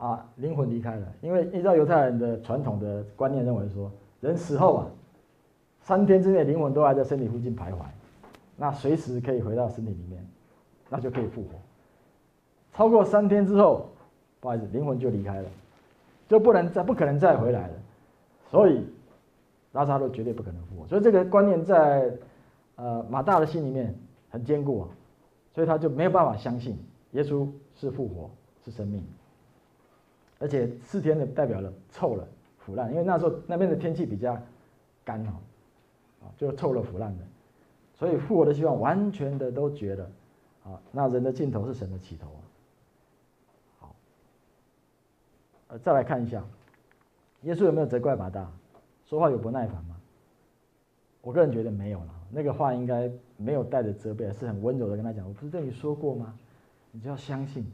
[0.03, 3.89] 啊，灵魂离开了，因为依照犹太人的传统的观念认为说，
[4.21, 4.87] 人死后啊，
[5.81, 7.85] 三天之内灵魂都还在身体附近徘徊，
[8.57, 10.27] 那随时可以回到身体里面，
[10.89, 11.51] 那就可以复活。
[12.73, 13.87] 超过三天之后，
[14.41, 15.49] 不好意思，灵魂就离开了，
[16.27, 17.75] 就不能再不可能再回来了。
[18.51, 18.85] 所以
[19.71, 20.87] 拉撒路绝对不可能复活。
[20.89, 22.13] 所以这个观念在
[22.75, 23.95] 呃马大的心里面
[24.31, 24.89] 很坚固啊，
[25.55, 26.77] 所以他就没有办法相信
[27.13, 28.29] 耶稣是复活
[28.65, 29.07] 是生命。
[30.43, 32.27] 而且四天的代表了臭了、
[32.59, 34.37] 腐烂，因为那时候那边的天气比较
[35.05, 35.31] 干哦，
[36.23, 37.25] 啊，就臭了、腐烂的，
[37.95, 40.11] 所以复活的希望完全的都绝了，
[40.65, 42.43] 啊，那人的尽头是神的起头啊。
[43.79, 43.97] 好，
[45.69, 46.45] 呃，再来看一下，
[47.43, 48.51] 耶稣有没有责怪马大？
[49.07, 49.97] 说话有不耐烦吗？
[51.21, 56.37] 我个人觉得没有了，那个话应该没有带着责备，是很温柔的跟他讲：“我不是对你说过吗？
[56.91, 57.65] 你就要相信，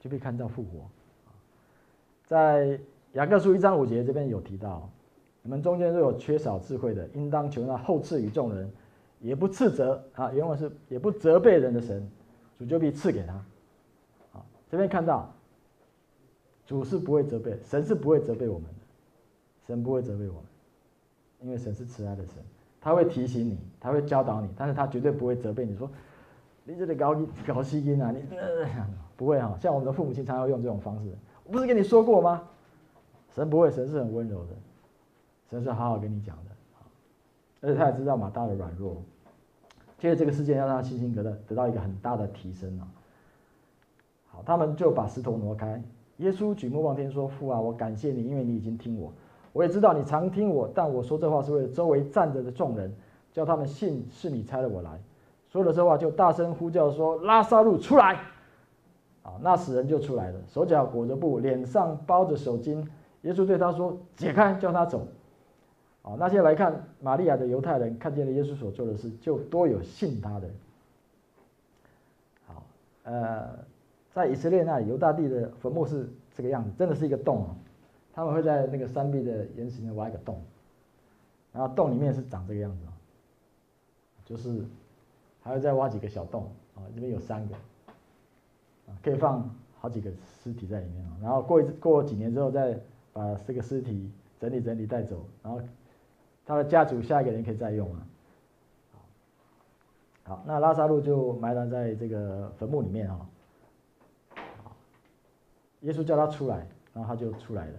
[0.00, 0.88] 就可以看到复活。”
[2.26, 2.78] 在
[3.12, 4.90] 雅各书一章五节这边有提到，
[5.42, 8.68] 你们中间若有缺少智慧的，应当求那后赐与众人，
[9.20, 12.06] 也不斥责啊，原文是也不责备人的神，
[12.58, 13.32] 主就必赐给他。
[14.32, 15.32] 啊，这边看到，
[16.66, 18.74] 主是不会责备，神是不会责备我们的，
[19.68, 20.42] 神不会责备我们，
[21.42, 22.34] 因为神是慈爱的神，
[22.80, 25.88] 他会提醒你，他会教导你，但是他绝对不会责备你说，
[26.64, 28.20] 你这里搞搞细音啊，你
[29.16, 31.16] 不会哈，像我们的父母亲常要用这种方式。
[31.50, 32.42] 不是跟你说过吗？
[33.34, 34.52] 神不会，神是很温柔的，
[35.50, 36.50] 神是好好跟你讲的，
[37.60, 38.96] 而且他也知道马大的软弱，
[39.98, 42.88] 借着这个事件要让他信心得到得到一个很大的提升啊。
[44.28, 45.82] 好，他们就把石头挪开。
[46.16, 49.12] 耶稣举目望天说：“父啊，我感谢你，因为你已经听我。
[49.52, 52.90] 我也知道你常听我，但我说这话是为了周围站着的众人，
[53.32, 54.98] 叫他们信是你差了我来。”
[55.52, 58.18] 说了这话，就大声呼叫说：“拉撒路出来！”
[59.26, 62.86] 啊，那死人就出来了，手脚裹着布，脸上包着手巾。
[63.22, 65.04] 耶稣对他说：“解开，叫他走。”
[66.02, 70.48] 啊，那些来看玛利亚的犹太人看见了耶稣所做的事，就多有信他的。
[72.46, 72.62] 好，
[73.02, 73.48] 呃，
[74.14, 77.56] 在以色列那里，犹大地的坟墓是这个样子，真的是一个洞啊。
[78.14, 80.40] 他们会在那个山壁的岩石里面挖一个洞，
[81.52, 82.86] 然后洞里面是长这个样子，
[84.24, 84.64] 就是
[85.42, 86.44] 还会再挖几个小洞
[86.76, 87.54] 啊，这边有三个。
[89.02, 90.10] 可以放好几个
[90.42, 92.78] 尸体在里面，然后过一过几年之后再
[93.12, 95.60] 把这个尸体整理整理带走，然后
[96.44, 98.06] 他的家族下一个人可以再用啊。
[100.24, 103.20] 好，那拉撒路就埋葬在这个坟墓里面啊。
[105.82, 107.78] 耶稣叫他出来，然后他就出来了。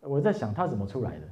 [0.00, 1.28] 我在想他怎么出来的？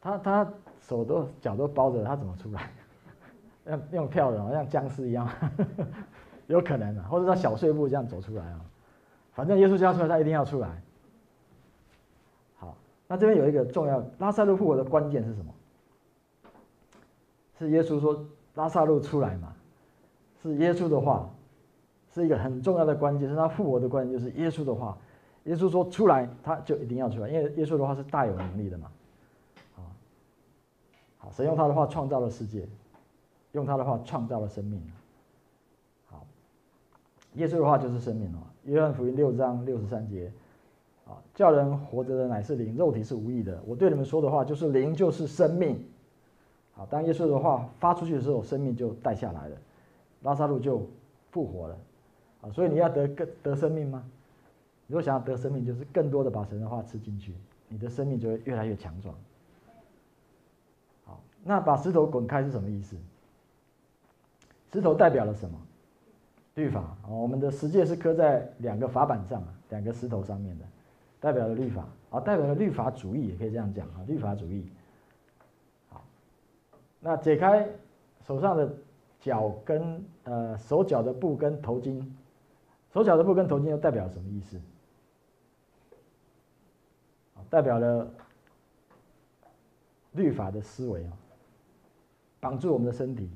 [0.00, 2.70] 他他手都脚都包着，他怎么出来？
[3.66, 5.28] 用用跳的，好像僵尸一样。
[6.46, 8.60] 有可能啊，或者他小碎步这样走出来啊，
[9.32, 10.82] 反正耶稣叫他出来，他一定要出来。
[12.56, 12.76] 好，
[13.06, 15.54] 那这边有一个重要，拉撒路复活的关键是什么？
[17.58, 19.54] 是耶稣说拉撒路出来嘛？
[20.42, 21.30] 是耶稣的话，
[22.12, 24.96] 是一个很重要的关键，是他复活的关键，就是耶稣的话。
[25.44, 28.90] 耶稣说出来，他就一定要出来，因为耶稣的话是大有能力的嘛。
[31.18, 32.66] 好，神用他的话创造了世界，
[33.52, 34.82] 用他的话创造了生命。
[37.34, 38.38] 耶稣的话就是生命哦。
[38.64, 40.32] 约翰福音六章六十三节，
[41.06, 43.62] 啊，叫人活着的乃是灵，肉体是无益的。
[43.66, 45.84] 我对你们说的话就是灵，就是生命。
[46.72, 49.56] 好，当耶稣的话发出去的时候，生命就带下来了，
[50.22, 50.86] 拉撒路就
[51.30, 51.76] 复活了。
[52.40, 54.04] 啊，所以你要得更得生命吗？
[54.86, 57.34] 如果想要得生命，就是更多的把神的话吃进去，
[57.68, 59.14] 你的生命就会越来越强壮。
[61.04, 62.96] 好，那把石头滚开是什么意思？
[64.72, 65.58] 石头代表了什么？
[66.54, 70.64] 律法啊，我们的十诫是刻在两个法板上，两个石头上面的，
[71.20, 74.70] 代表了律法啊，代表了律法主义，也可以这样讲啊，律法主义。
[75.88, 76.04] 好，
[77.00, 77.68] 那解开
[78.26, 78.72] 手上的
[79.20, 82.04] 脚跟呃手脚的布跟头巾，
[82.92, 84.60] 手脚的布跟头巾又代表什么意思？
[87.50, 88.08] 代表了
[90.12, 91.12] 律法的思维啊，
[92.40, 93.30] 绑住我们的身体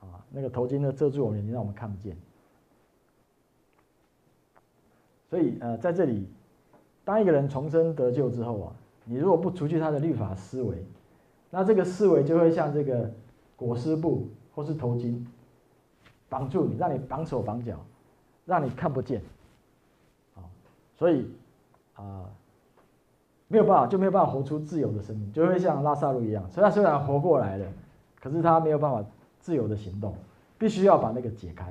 [0.00, 2.16] 啊，那个头巾呢遮住我们眼睛，让我们看不见。
[5.32, 6.28] 所以，呃，在这里，
[7.06, 8.72] 当一个人重生得救之后啊，
[9.06, 10.84] 你如果不除去他的律法思维，
[11.48, 13.10] 那这个思维就会像这个
[13.56, 15.24] 裹尸布或是头巾
[16.28, 17.82] 绑住你，让你绑手绑脚，
[18.44, 19.22] 让你看不见。
[20.34, 20.44] 啊，
[20.98, 21.26] 所以
[21.94, 22.28] 啊，
[23.48, 26.46] 没有办法，就没有办法活出自由的生命，就会像拉萨路一样。
[26.50, 27.66] 所以他虽然活过来了，
[28.20, 29.02] 可是他没有办法
[29.40, 30.14] 自由的行动，
[30.58, 31.70] 必须要把那个解开。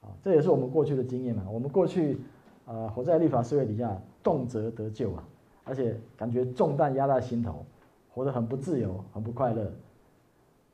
[0.00, 1.44] 啊，这也是我们过去的经验嘛。
[1.48, 2.18] 我们过去
[2.66, 3.96] 啊，活在律法思维底下。
[4.24, 5.24] 动辄得救啊，
[5.64, 7.66] 而且感觉重担压在心头，
[8.14, 9.68] 活得很不自由，很不快乐。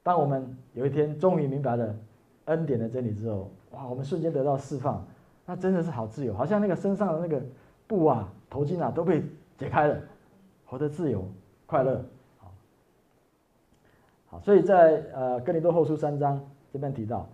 [0.02, 1.96] 当我们有一天终于明白了
[2.44, 5.02] 恩典的真理之后，哇，我们瞬间得到释放，
[5.46, 7.42] 那真的是好自由，好像那个身上的那个
[7.86, 9.24] 布啊、头巾啊都被
[9.56, 9.98] 解开了，
[10.66, 11.26] 活得自由、
[11.64, 12.04] 快乐。
[12.36, 12.52] 好，
[14.26, 16.38] 好，所以在呃哥林多后书三章
[16.70, 17.26] 这边提到，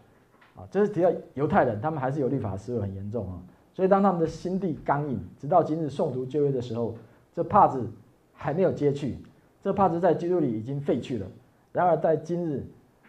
[0.55, 3.43] 啊，这是提到犹太人，他们还是有律法思维很严重啊。
[3.75, 6.95] 所以，当他们的心地刚硬，直到今日诵读旧约的时候，
[7.35, 7.85] 这帕子
[8.33, 9.19] 还没有揭去，
[9.61, 11.27] 这帕子在基督里已经废去了。
[11.73, 12.65] 然而，在今日，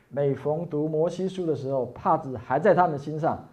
[0.10, 3.48] 每逢读摩西书的时候，帕子还在他们的心上，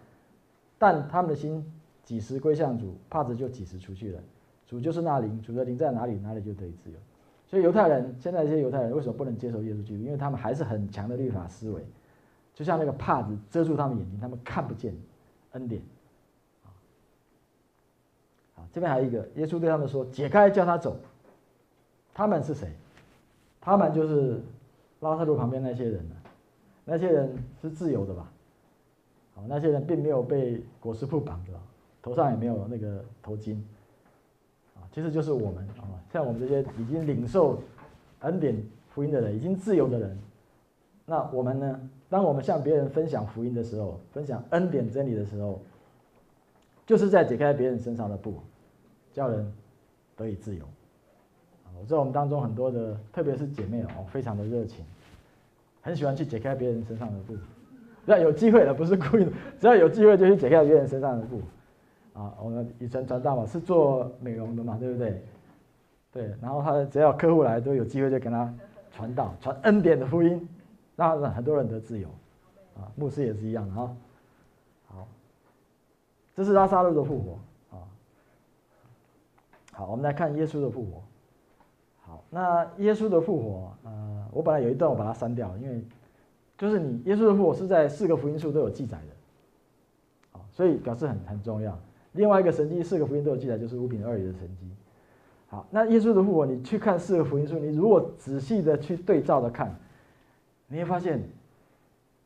[0.79, 1.63] 但他们的心
[2.03, 4.19] 几时归向主，帕子就几时出去了。
[4.67, 6.97] 主就是那灵，主的灵在哪里，哪里就得以自由。
[7.47, 10.03] 所以，犹太人现在这些犹太人为什么不能接受耶稣基督？
[10.03, 11.85] 因为他们还是很强的律法思维，
[12.55, 14.95] 就像那个帕子遮住他们眼睛，他们看不见
[15.51, 15.83] 恩典。
[18.73, 20.97] 这边还有一个，耶稣对他们说：“解开，叫他走。”
[22.15, 22.69] 他们是谁？
[23.61, 24.41] 他们就是
[25.01, 26.17] 拉撒路旁边那些人呢？
[26.85, 28.31] 那些人是自由的吧？
[29.35, 31.53] 好，那些人并没有被裹尸布绑着，
[32.03, 33.57] 头上也没有那个头巾。
[34.75, 37.63] 啊，其实就是我们啊，像我们这些已经领受
[38.21, 38.57] 恩典
[38.91, 40.19] 福音的人，已经自由的人。
[41.05, 41.89] 那我们呢？
[42.09, 45.61] 当我们向别人分享福音的时候，分享恩典真理的时候，
[46.85, 48.35] 就是在解开别人身上的布。
[49.13, 49.53] 叫人
[50.17, 50.65] 得以自由
[51.65, 51.69] 啊！
[51.81, 54.85] 我知道我们当中很多的，特别是姐妹哦，非常的热情，
[55.81, 57.35] 很喜欢去解开别人身上的布。
[58.05, 61.41] 只要有机会的，不是故意的， 只要有机会就去解开别人身上的布。
[62.15, 65.23] 啊，我们以前传道嘛，是做美容的嘛，对不对？
[66.13, 68.53] 对，然后他只要客户来，都有机会就跟他
[68.91, 70.47] 传道，传恩典的福音，
[70.95, 72.09] 让很多人得自由。
[72.77, 73.97] 啊，牧师也是一样的啊。
[74.89, 75.09] 好，
[76.35, 77.39] 这是拉撒路的复活。
[79.83, 81.03] 好，我们来看耶稣的复活。
[82.03, 85.85] 好，那耶稣的复活，呃，我本来有一段我把它删掉，因为
[86.57, 91.77] 就是你耶稣的复活是在四个福音书都有记载的，好，所以表示很很重要。
[92.13, 94.71] 另外一个神迹，四个福音都有记载，就是五饼二鱼的神迹。
[95.49, 99.75] 好，那耶稣的复活，你去看四个福音书，你如果仔细的去对照的看，
[100.69, 101.21] 你会发现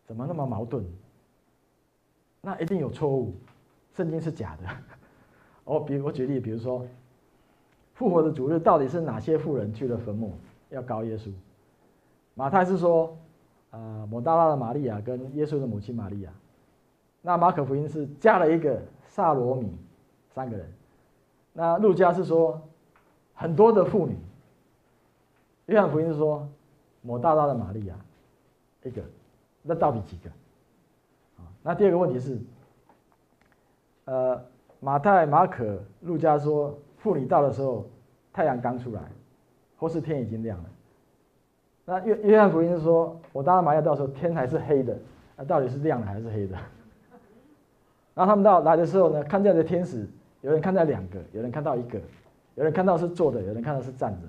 [0.05, 0.85] 怎么那么矛盾？
[2.43, 3.33] 那一定有错误，
[3.95, 4.69] 圣经是假的。
[5.65, 6.87] 哦，比如我举例，比如说。
[7.97, 10.34] 复活的主日到底是哪些妇人去了坟墓
[10.68, 11.32] 要告耶稣？
[12.34, 13.16] 马太是说，
[13.70, 16.30] 呃，抹大拉的玛利亚跟耶稣的母亲玛利亚。
[17.22, 19.74] 那马可福音是加了一个撒罗米，
[20.34, 20.70] 三个人。
[21.55, 22.61] 那路加是说
[23.32, 24.14] 很多的妇女。
[25.64, 26.47] 约翰福音是说
[27.01, 27.94] 抹大拉的玛利亚
[28.82, 29.03] 一个，
[29.62, 30.28] 那到底几个？
[31.38, 32.38] 啊，那第二个问题是，
[34.05, 34.38] 呃，
[34.80, 36.78] 马太、马可、路加说。
[37.07, 37.87] 妇女到的时候，
[38.33, 39.01] 太阳刚出来，
[39.77, 40.65] 或是天已经亮了。
[41.85, 44.99] 那约约翰福音是说，抹大拉玛利亚到时候天还是黑的，
[45.37, 46.59] 那到底是亮的还是黑的？
[48.13, 50.05] 然后他们到来的时候呢，看见的天使，
[50.41, 52.01] 有人看到两个，有人看到一个，
[52.57, 54.27] 有人看到是坐的，有人看到是站着。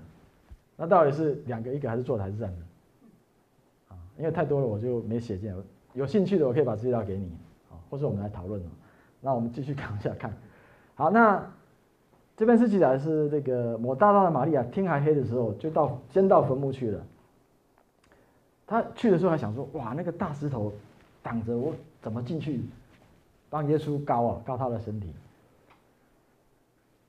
[0.76, 3.96] 那到底是两个一个还是坐的还是站的？
[3.96, 5.58] 啊，因为太多了，我就没写进来。
[5.94, 7.36] 有兴趣的我可以把资料给你，
[7.72, 8.62] 啊，或者我们来讨论。
[9.20, 10.32] 那我们继续看一下看。
[10.94, 11.44] 好，那。
[12.38, 17.04] 这边是记载的是这个抹大大的玛利亚，天还黑的时候就到先到坟墓去了。
[18.68, 20.72] 他去的时候还想说：哇，那个大石头
[21.24, 22.62] 挡着我，怎么进去
[23.50, 25.12] 帮耶稣高啊，高他的身体？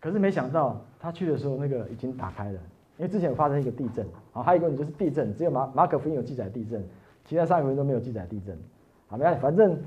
[0.01, 2.61] 可是没想到他去的时候，那个已经打开了，
[2.97, 4.43] 因为之前有发生一个地震啊。
[4.43, 6.83] 还有一个问题就是地震，只有马马可福音有记载地震，
[7.27, 8.57] 其他三个福音都没有记载地震。
[9.09, 9.79] 好，没关系，反正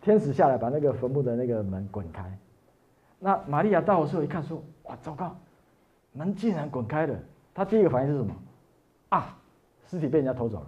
[0.00, 2.36] 天使下来把那个坟墓的那个门滚开。
[3.18, 5.36] 那玛利亚到的时候一看，说：“哇，糟糕，
[6.12, 7.14] 门竟然滚开了！”
[7.52, 8.34] 他第一个反应是什么？
[9.08, 9.36] 啊，
[9.88, 10.66] 尸体被人家偷走了，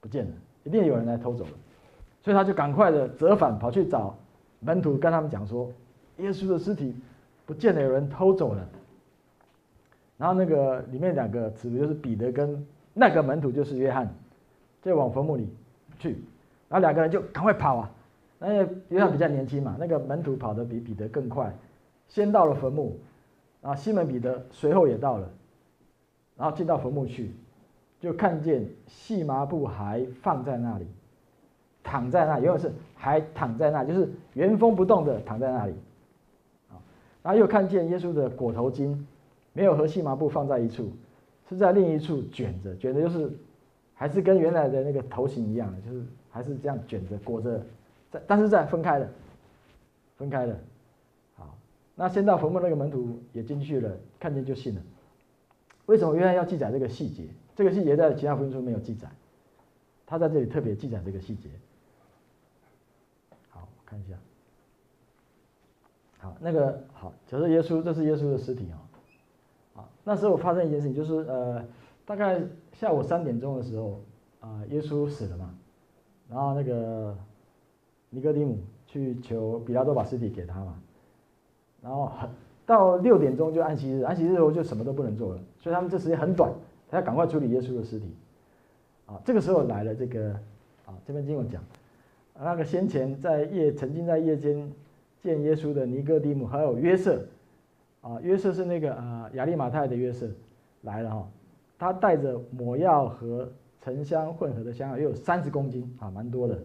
[0.00, 0.32] 不见了，
[0.64, 1.50] 一定有人来偷走了。
[2.20, 4.14] 所以他就赶快的折返，跑去找
[4.60, 5.72] 门徒，跟他们讲说
[6.18, 6.94] ：“耶稣的尸体
[7.46, 8.68] 不见了，有人偷走了。”
[10.18, 14.12] 然后那个里面两个指的就是彼得跟那个门徒就是约翰，
[14.82, 15.48] 就往坟墓里
[15.98, 16.10] 去，
[16.68, 17.90] 然后两个人就赶快跑啊。
[18.38, 21.52] 那约翰比较年轻嘛，那个门徒跑得比彼得更快，
[22.06, 22.96] 先到了坟墓，
[23.60, 25.28] 然后西门彼得随后也到了，
[26.36, 27.32] 然后进到坟墓去，
[27.98, 30.86] 就看见细麻布还放在那里，
[31.82, 35.74] 躺在那里，原文是还躺在那，就是原封不动的躺在那里。
[37.20, 38.96] 然后又看见耶稣的裹头巾
[39.52, 40.90] 没有和细麻布放在一处，
[41.48, 43.30] 是在另一处卷着，卷着就是
[43.92, 47.60] 还是跟原来的那个头型一样，就是还是这样卷着裹着，
[48.10, 49.08] 在但是在分开了，
[50.16, 50.56] 分开了。
[51.36, 51.56] 好，
[51.94, 54.80] 那先到坟墓那个门徒也进去了，看见就信了。
[55.86, 57.28] 为什么约翰要记载这个细节？
[57.56, 59.08] 这个细节在其他福音书没有记载，
[60.06, 61.48] 他在这里特别记载这个细节。
[63.50, 64.14] 好，看一下。
[66.18, 68.78] 好，那个好，假设耶稣，这是耶稣的尸体啊。
[69.80, 71.64] 啊，那时候发生一件事情，就是呃，
[72.04, 72.42] 大概
[72.72, 74.00] 下午三点钟的时候，
[74.40, 75.54] 啊，耶稣死了嘛，
[76.28, 77.16] 然后那个
[78.10, 80.74] 尼哥底姆去求比拉多把尸体给他嘛，
[81.82, 82.10] 然后
[82.66, 86.52] 到六点钟就安息日，安息日后就什么都不能做了，所以他们这时间很短，
[86.90, 88.14] 他要赶快处理耶稣的尸体。
[89.06, 90.32] 啊，这个时候来了这个，
[90.86, 91.62] 啊，这边经文讲，
[92.38, 94.70] 那个先前在夜曾经在夜间。
[95.20, 97.20] 见耶稣的尼哥底姆，还有约瑟，
[98.02, 100.28] 啊，约瑟是那个啊亚利马太的约瑟
[100.82, 101.28] 来了哈，
[101.76, 103.50] 他带着抹药和
[103.80, 106.56] 沉香混合的香料，又有三十公斤啊，蛮多的。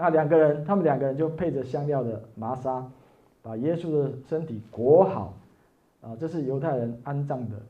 [0.00, 2.90] 那两个人，他们两个人就配着香料的麻纱，
[3.42, 5.34] 把耶稣的身体裹好，
[6.00, 7.60] 啊，这是犹太人安葬的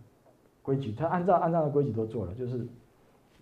[0.63, 2.67] 规矩，他按照安葬的规矩都做了，就是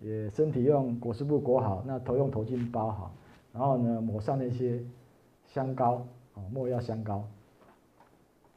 [0.00, 3.12] 也身体用裹尸布裹好，那头用头巾包好，
[3.52, 4.82] 然后呢抹上那些
[5.46, 6.04] 香膏。
[6.52, 7.24] 没药香膏，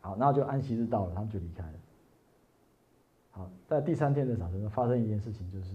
[0.01, 1.73] 好，然后就安息日到了，他们就离开了。
[3.31, 5.73] 好，在第三天的早晨发生一件事情，就是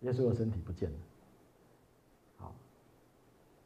[0.00, 0.96] 耶稣的身体不见了。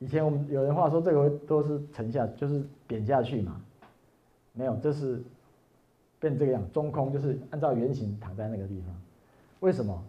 [0.01, 3.61] 以前我们有人话说这个都是沉下，就是扁下去嘛，
[4.55, 5.23] 没有，这是
[6.19, 8.95] 变这个样，中空，就是按照圆形躺在那个地方。
[9.61, 10.03] 为什么？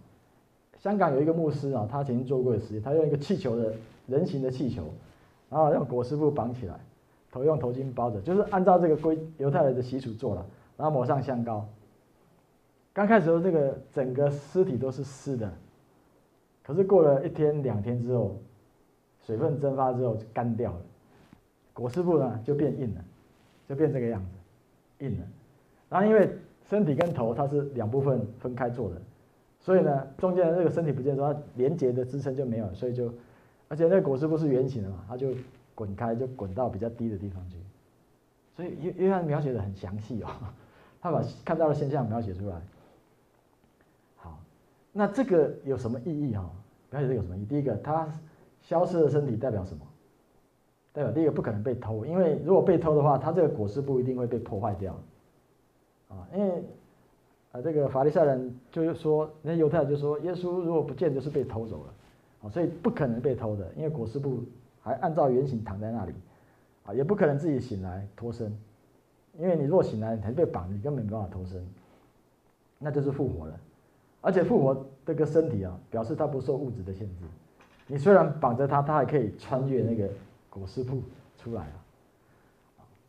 [0.79, 3.73] 香港有一个牧师啊，他曾经做过的实验，他用一个气球的
[4.07, 4.83] 人形的气球。
[5.49, 6.79] 然后用裹尸布绑起来，
[7.29, 10.45] 头用头巾包着，就是按照这个规犹太人的习俗做了。
[10.77, 11.67] 然后抹上香膏。
[12.93, 15.51] 刚开始的时候，这个整个尸体都是湿的，
[16.63, 18.37] 可是过了一天两天之后，
[19.23, 20.81] 水分蒸发之后就干掉了，
[21.73, 23.01] 果实布呢就变硬了，
[23.67, 25.25] 就变这个样子，硬了。
[25.89, 26.29] 然后因为
[26.69, 29.01] 身体跟头它是两部分分开做的，
[29.59, 33.13] 所以呢中间的这个身体不见之后，它连接的支撑就没有了，所以就。
[33.67, 35.29] 而且那个裹尸布是圆形的嘛，它就
[35.73, 37.55] 滚开，就滚到比较低的地方去。
[38.53, 40.27] 所以约约翰描写的很详细哦，
[40.99, 42.61] 他把看到的现象描写出来。
[44.17, 44.37] 好，
[44.91, 46.51] 那这个有什么意义哈？
[46.89, 47.45] 描写这个有什么意义？
[47.45, 48.05] 第一个，它
[48.61, 49.81] 消失的身体代表什么？
[50.93, 54.93] 代表第一个不可能被偷，因为如果被偷的话，他这个裹尸布一定会被破坏掉。
[56.09, 56.63] 啊，因为
[57.53, 61.93] 啊，这个法利赛人就是说，那犹太人就说，耶稣如果不见，就是被偷走了。
[62.43, 64.43] 啊，所以不可能被偷的，因为裹尸布
[64.81, 66.13] 还按照原型躺在那里，
[66.85, 68.51] 啊，也不可能自己醒来脱身，
[69.37, 71.65] 因为你若醒来，你还被绑，你根本没办法脱身，
[72.79, 73.59] 那就是复活了，
[74.21, 77.23] 而且复活这个身体啊，表示它不受物质的限制，
[77.91, 80.09] 你虽然绑着它，它还可以穿越那个
[80.49, 81.01] 裹尸布
[81.37, 81.75] 出来啊，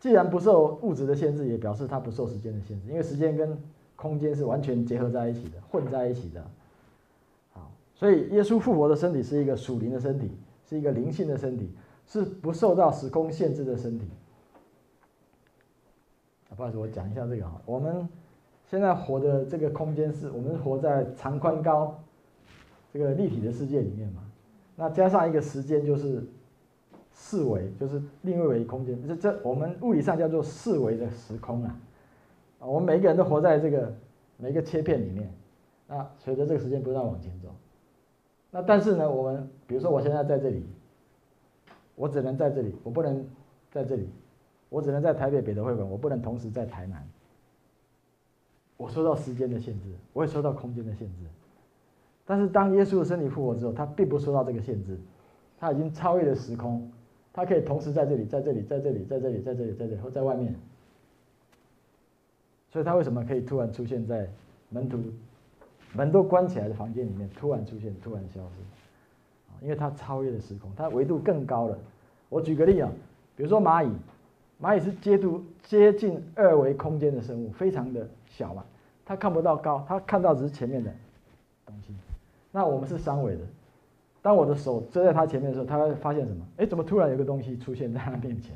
[0.00, 3.56] 既然不受物质的限制，也表示它不受时间的限制，因为时间跟
[3.94, 6.44] 空间是完全结合在一起的，混在一起的。
[7.52, 10.32] 好所以，耶稣复活的身体是一个属灵的身体，
[10.68, 11.70] 是一个灵性的身体，
[12.04, 14.06] 是不受到时空限制的身体。
[16.56, 17.62] 不好意思，我讲一下这个哈。
[17.64, 18.08] 我们
[18.68, 21.96] 现在活的这个空间是我们活在长宽高
[22.92, 24.22] 这个立体的世界里面嘛？
[24.82, 26.26] 那加上一个时间，就是
[27.12, 29.00] 四维，就是另一维空间。
[29.06, 31.80] 这这我们物理上叫做四维的时空啊。
[32.58, 33.94] 我们每个人都活在这个
[34.38, 35.32] 每个切片里面。
[35.86, 37.54] 那随着这个时间不断往前走。
[38.50, 40.66] 那但是呢，我们比如说我现在在这里，
[41.94, 43.24] 我只能在这里，我不能
[43.70, 44.08] 在这里，
[44.68, 47.08] 我只能在台北北德会馆，我不能同时在台南。
[48.76, 51.24] 我受到时间的限制，我也受到空间的限制。
[52.24, 54.98] 但是当耶稣的身体复活之后，他并不受到这个限制，
[55.58, 56.90] 他已经超越了时空，
[57.32, 60.54] 他可以同时在这里，在这里，在这里，在这里，在这里，在这里，或在外面。
[62.70, 64.28] 所以他为什么可以突然出现在
[64.70, 64.98] 门徒？
[65.94, 71.76] 门都关起来的房间里面，突然出现，突然消失，因为他超越了时空，他维度更高了。
[72.30, 72.90] 我举个例啊，
[73.36, 73.92] 比如说蚂蚁，
[74.58, 78.64] 蚂蚁是接度接近二维空间的生物，非常的小嘛，
[79.04, 80.90] 它看不到高，它看到只是前面的
[81.66, 81.92] 东西。
[82.52, 83.40] 那我们是三维的，
[84.20, 86.46] 当我的手遮在它前面的时候，它会发现什么？
[86.58, 88.54] 哎，怎么突然有个东西出现在它面前？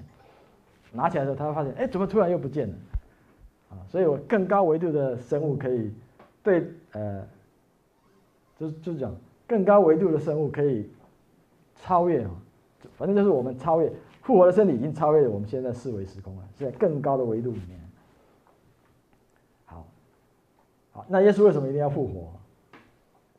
[0.92, 2.74] 拿起来的时候，它会发现，哎，怎么突然又不见了？
[3.70, 5.92] 啊，所以我更高维度的生物可以
[6.42, 7.26] 对呃，
[8.58, 9.14] 就是就是讲
[9.46, 10.88] 更高维度的生物可以
[11.74, 12.30] 超越啊，
[12.96, 13.92] 反正就是我们超越
[14.22, 17.80] 复活的身体已经超越了我们现在四维时空了，是在更高的维度里面。
[19.64, 19.86] 好，
[20.92, 22.30] 好，那耶稣为什么一定要复活？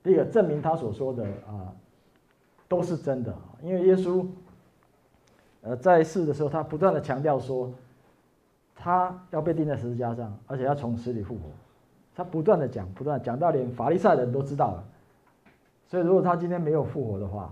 [0.08, 1.76] 第一个证明他所说的啊
[2.68, 4.26] 都是真的，因为耶稣
[5.62, 7.70] 呃在世的时候，他不断的强调说。
[8.80, 11.50] 他要被钉在十字架上，而且要从死里复活。
[12.16, 14.84] 他不断的讲，不断讲到连法利赛人都知道了。
[15.88, 17.52] 所以，如果他今天没有复活的话，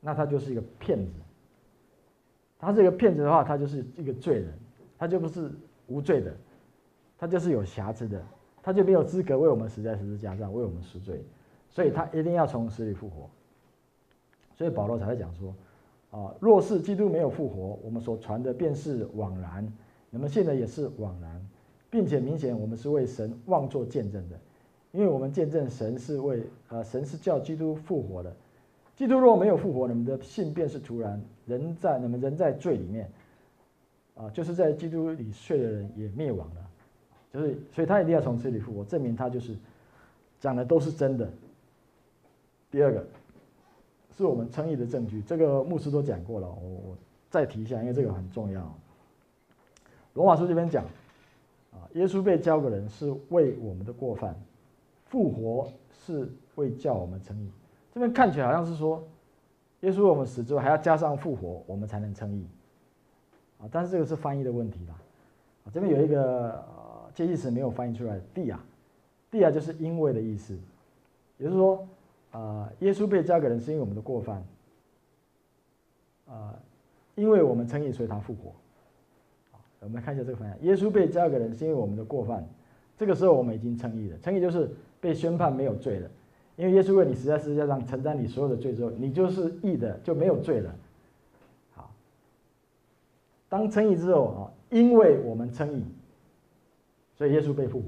[0.00, 1.12] 那他就是一个骗子。
[2.60, 4.54] 他是一个骗子的话，他就是一个罪人，
[4.96, 5.50] 他就不是
[5.88, 6.32] 无罪的，
[7.18, 8.22] 他就是有瑕疵的，
[8.62, 11.24] 他就没有资格为我们死在十字架上为我们赎罪。
[11.70, 13.30] 所以他一定要从死里复活。
[14.54, 15.54] 所以保罗才会讲说：
[16.10, 19.66] 啊，若是基督没有复活，我们所传的便是枉然。
[20.10, 21.48] 那么信的也是枉然，
[21.88, 24.36] 并且明显我们是为神妄作见证的，
[24.90, 28.34] 因为我们见证神是为呃神是叫基督复活的，
[28.96, 33.08] 基督若没有复活，你们的信便是徒然，人在你们人在罪里面，
[34.16, 36.70] 啊，就是在基督里睡的人也灭亡了，
[37.32, 39.56] 就是所以他一定要从死里复活，证明他就是
[40.40, 41.30] 讲的都是真的。
[42.70, 43.04] 第二个
[44.16, 46.96] 是我们称义的证据，这个牧师都讲过了，我我
[47.28, 48.72] 再提一下，因为这个很重要。
[50.14, 50.84] 罗马书这边讲，
[51.72, 54.34] 啊，耶稣被交给人是为我们的过犯，
[55.06, 57.50] 复活是为叫我们称义。
[57.92, 59.02] 这边看起来好像是说，
[59.80, 62.44] 耶稣为我们死之后还要加上复活，我们才能称义。
[63.60, 64.94] 啊，但是这个是翻译的问题啦。
[65.64, 70.58] 啊，这边有一个呃介系词没有翻译出来，dia，dia 就是因为的意思，
[71.38, 71.86] 也就是说，
[72.32, 74.44] 啊，耶稣被交给人是因为我们的过犯，
[76.28, 76.54] 啊，
[77.14, 78.52] 因为我们称义，所以他复活。
[79.80, 80.62] 我们来看一下这个方向。
[80.62, 82.46] 耶稣被交给人是因为我们的过犯，
[82.98, 84.18] 这个时候我们已经称义了。
[84.18, 84.70] 称义就是
[85.00, 86.10] 被宣判没有罪了，
[86.56, 90.74] 因为耶稣为你实在十字架上承担你所有的罪之后，你就是义的，就没有罪了。
[91.72, 91.90] 好，
[93.48, 95.82] 当称义之后啊，因为我们称义，
[97.16, 97.86] 所以耶稣被复活。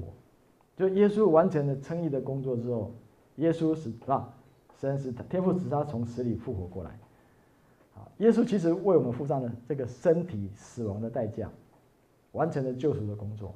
[0.75, 2.91] 就耶稣完成了称义的工作之后，
[3.37, 4.33] 耶稣是啊，
[4.79, 6.97] 神使天父使他从死里复活过来。
[7.93, 11.49] 好，耶稣其实为我们付上了这个身体死亡的代价。
[12.33, 13.53] 完成了救赎的工作，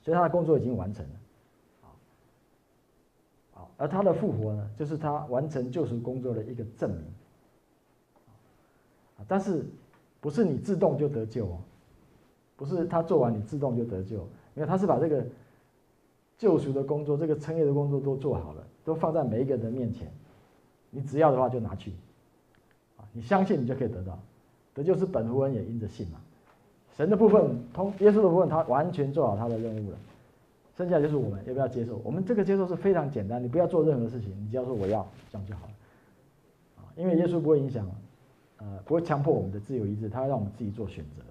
[0.00, 1.90] 所以他的工作已经完成了，
[3.56, 7.04] 啊，而他的复活呢，就是他完成救赎工作的一个证明，
[9.18, 9.66] 啊，但是
[10.18, 11.58] 不是你自动就得救哦，
[12.56, 14.16] 不是他做完你自动就得救，
[14.54, 15.22] 因为他是把这个
[16.38, 20.10] 救赎的工作、这个称义的工作都做好了，都放在每一个人的面前，
[20.90, 21.92] 你只要的话就拿去，
[22.96, 24.18] 啊，你相信你就可以得到，
[24.74, 26.20] 得救是本乎恩也因着信嘛。
[26.96, 29.98] 神的部分，通耶稣的部分，他完全做好他的任务了，
[30.76, 32.00] 剩下就是我们要不要接受。
[32.04, 35.72] 我们这个接受是非常简单，你不要做任何事情，你只要说我要，这样就好了。
[36.76, 37.90] 啊，因为耶稣不会影响，
[38.58, 41.22] 呃，不会强迫我们的自由意志，他会让我们自己做选择。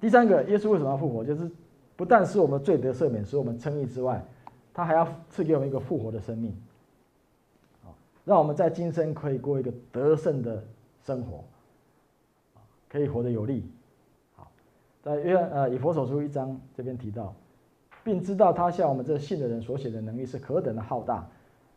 [0.00, 1.24] 第三个，耶稣为什么要复活？
[1.24, 1.50] 就是
[1.96, 4.24] 不但使我们罪得赦免，使我们称义之外，
[4.74, 6.56] 他还要赐给我们一个复活的生命，
[8.24, 10.62] 让我们在今生可以过一个得胜的
[11.04, 11.44] 生活。
[12.88, 13.64] 可以活得有力，
[14.36, 14.52] 好，
[15.02, 17.34] 在约呃以佛所书一章这边提到，
[18.04, 21.26] 并知道他向我们这信的人所写的能力是何等的浩大，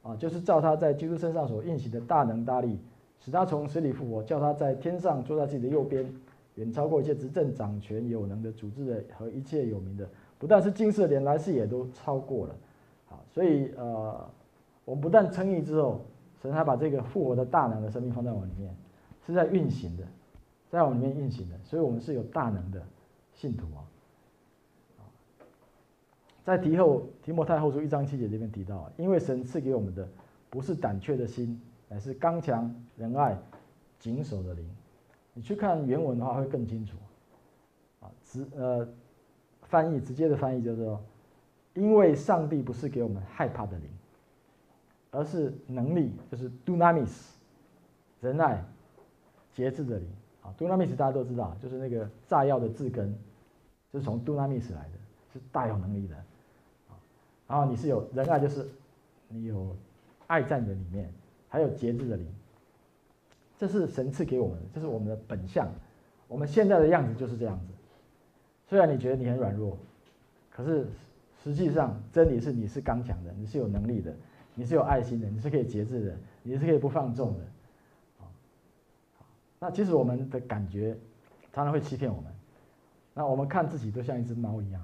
[0.03, 2.77] 啊，就是照他在基督身上所运行的大能大力，
[3.21, 6.05] 使他从死里复活，叫他在天上坐在自己的右边，
[6.55, 10.05] 远超过一切执政掌权有能的组织的和一切有名的，
[10.37, 12.55] 不但是今世连来世也都超过了，
[13.31, 14.29] 所以呃，
[14.85, 16.01] 我们不但称义之后，
[16.41, 18.75] 神还把这个复活的大能的生命放在我们里面，
[19.25, 20.03] 是在运行的。
[20.67, 22.81] 在我们里面运行的，所以我们是有大能的
[23.33, 23.79] 信徒啊。
[26.43, 30.05] 在提后提摩太后书一章七节这边提到，因为神赐给我们的
[30.49, 33.37] 不是胆怯的心，乃是刚强仁爱
[33.99, 34.67] 谨守的灵。
[35.33, 36.97] 你去看原文的话会更清楚。
[38.01, 38.85] 啊，直呃
[39.61, 41.01] 翻译直接的翻译就是说，
[41.75, 43.89] 因为上帝不是给我们害怕的灵，
[45.11, 47.11] 而是能力，就是 dunamis
[48.21, 48.65] 仁爱
[49.53, 50.07] 节制的灵。
[50.41, 53.13] 啊，dunamis 大家都知道，就是那个炸药的字根，
[53.91, 54.91] 就是从 dunamis 来的，
[55.33, 56.15] 是大有能力的。
[56.15, 56.93] 啊，
[57.47, 58.67] 然后你是有仁爱，就是
[59.27, 59.75] 你有
[60.27, 61.11] 爱在你的里面，
[61.49, 62.27] 还有节制的灵，
[63.57, 65.67] 这是神赐给我们的，这是我们的本相，
[66.27, 67.65] 我们现在的样子就是这样子。
[68.67, 69.77] 虽然你觉得你很软弱，
[70.51, 70.87] 可是
[71.45, 74.11] 实际上真理是你是刚强的，你是有能力的，
[74.55, 77.45] 你是有爱心的，你是可以节制的，你是可以不放纵的。
[79.59, 80.97] 那其实我们的感觉
[81.53, 82.33] 常常会欺骗我们，
[83.13, 84.81] 那我们看自己都像一只猫一样，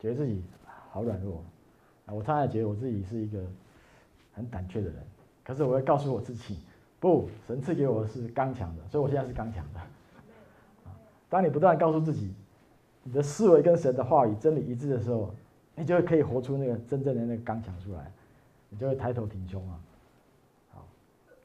[0.00, 0.42] 觉得自己
[0.90, 1.44] 好软弱，
[2.06, 3.40] 我常常觉得我自己是一个
[4.34, 4.96] 很胆怯的人，
[5.44, 6.58] 可是我会告诉我自己，
[6.98, 9.80] 不，神赐给我是刚强的，所以我现在是刚强的。
[11.28, 12.34] 当你不断告诉自己，
[13.10, 15.34] 你的思维跟神的话语真理一致的时候，
[15.74, 18.08] 你就会可以活出那个真正的那个刚强出来，
[18.68, 19.80] 你就会抬头挺胸啊。
[20.72, 20.86] 好，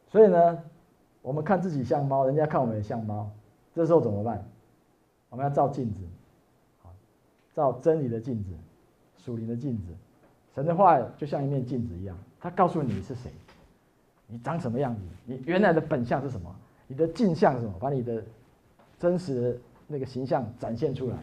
[0.07, 0.63] 所以呢，
[1.23, 3.27] 我们看自己像猫，人家看我们也像猫，
[3.73, 4.45] 这时候怎么办？
[5.31, 6.01] 我们要照镜子，
[6.83, 6.93] 好
[7.55, 8.51] 照真理的镜子，
[9.17, 9.85] 属灵的镜子。
[10.53, 13.31] 神的话就像一面镜子一样，它告诉你是谁，
[14.27, 16.55] 你长什么样子，你原来的本相是什么，
[16.85, 18.23] 你的镜像是什么，把你的
[18.99, 21.17] 真实那个形象展现出来。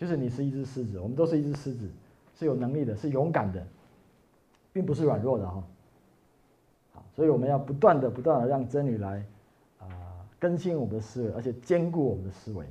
[0.00, 1.86] 就是你是一只狮子，我们都是一只狮子，
[2.34, 3.62] 是有能力的，是勇敢的，
[4.72, 5.62] 并不是软弱的哈。
[6.94, 9.22] 好，所以我们要不断的、不断的让真理来
[9.78, 9.86] 啊
[10.38, 12.64] 更新我们的思维，而且坚固我们的思维。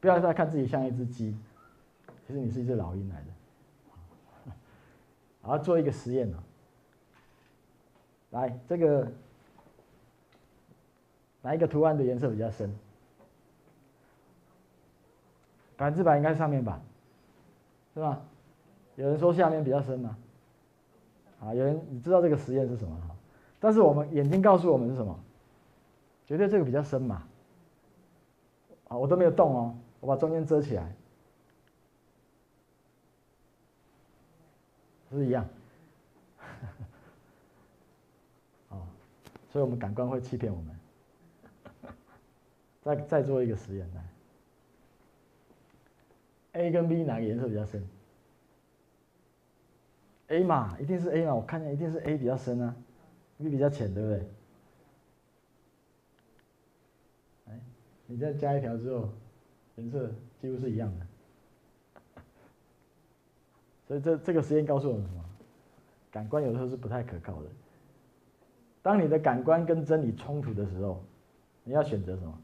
[0.00, 1.36] 不要再看自己像一只鸡，
[2.26, 4.52] 其实你是一只老鹰来的。
[5.42, 6.42] 好， 做一个实验呢。
[8.30, 9.06] 来，这个
[11.42, 12.74] 哪一个图案的颜色比较深？
[15.82, 16.80] 百分之百应该上面吧，
[17.92, 18.22] 是吧？
[18.94, 20.16] 有人说下面比较深吗？
[21.40, 22.96] 啊，有人你知道这个实验是什么？
[23.58, 25.18] 但是我们眼睛告诉我们是什么？
[26.24, 27.24] 绝对这个比较深嘛。
[28.86, 29.76] 啊，我都没有动哦。
[29.98, 30.94] 我把中间遮起来，
[35.10, 35.44] 是不是一样？
[38.70, 38.86] 哦，
[39.50, 40.78] 所以我们感官会欺骗我们。
[42.82, 44.04] 再再做一个实验来
[46.52, 47.86] ，A 跟 B 哪个颜色比较深
[50.28, 52.74] ？A 嘛，一定是 A 嘛，我看见一定是 A 比较深啊
[53.38, 54.26] ，B 比较浅，对不对？
[57.48, 57.60] 哎，
[58.06, 59.08] 你再加一条之后。
[59.76, 61.06] 颜色几乎是一样的，
[63.88, 65.24] 所以这这个实验告诉我们什么？
[66.10, 67.48] 感官有时候是不太可靠的。
[68.82, 71.02] 当你的感官跟真理冲突的时候，
[71.64, 72.38] 你要选择什么？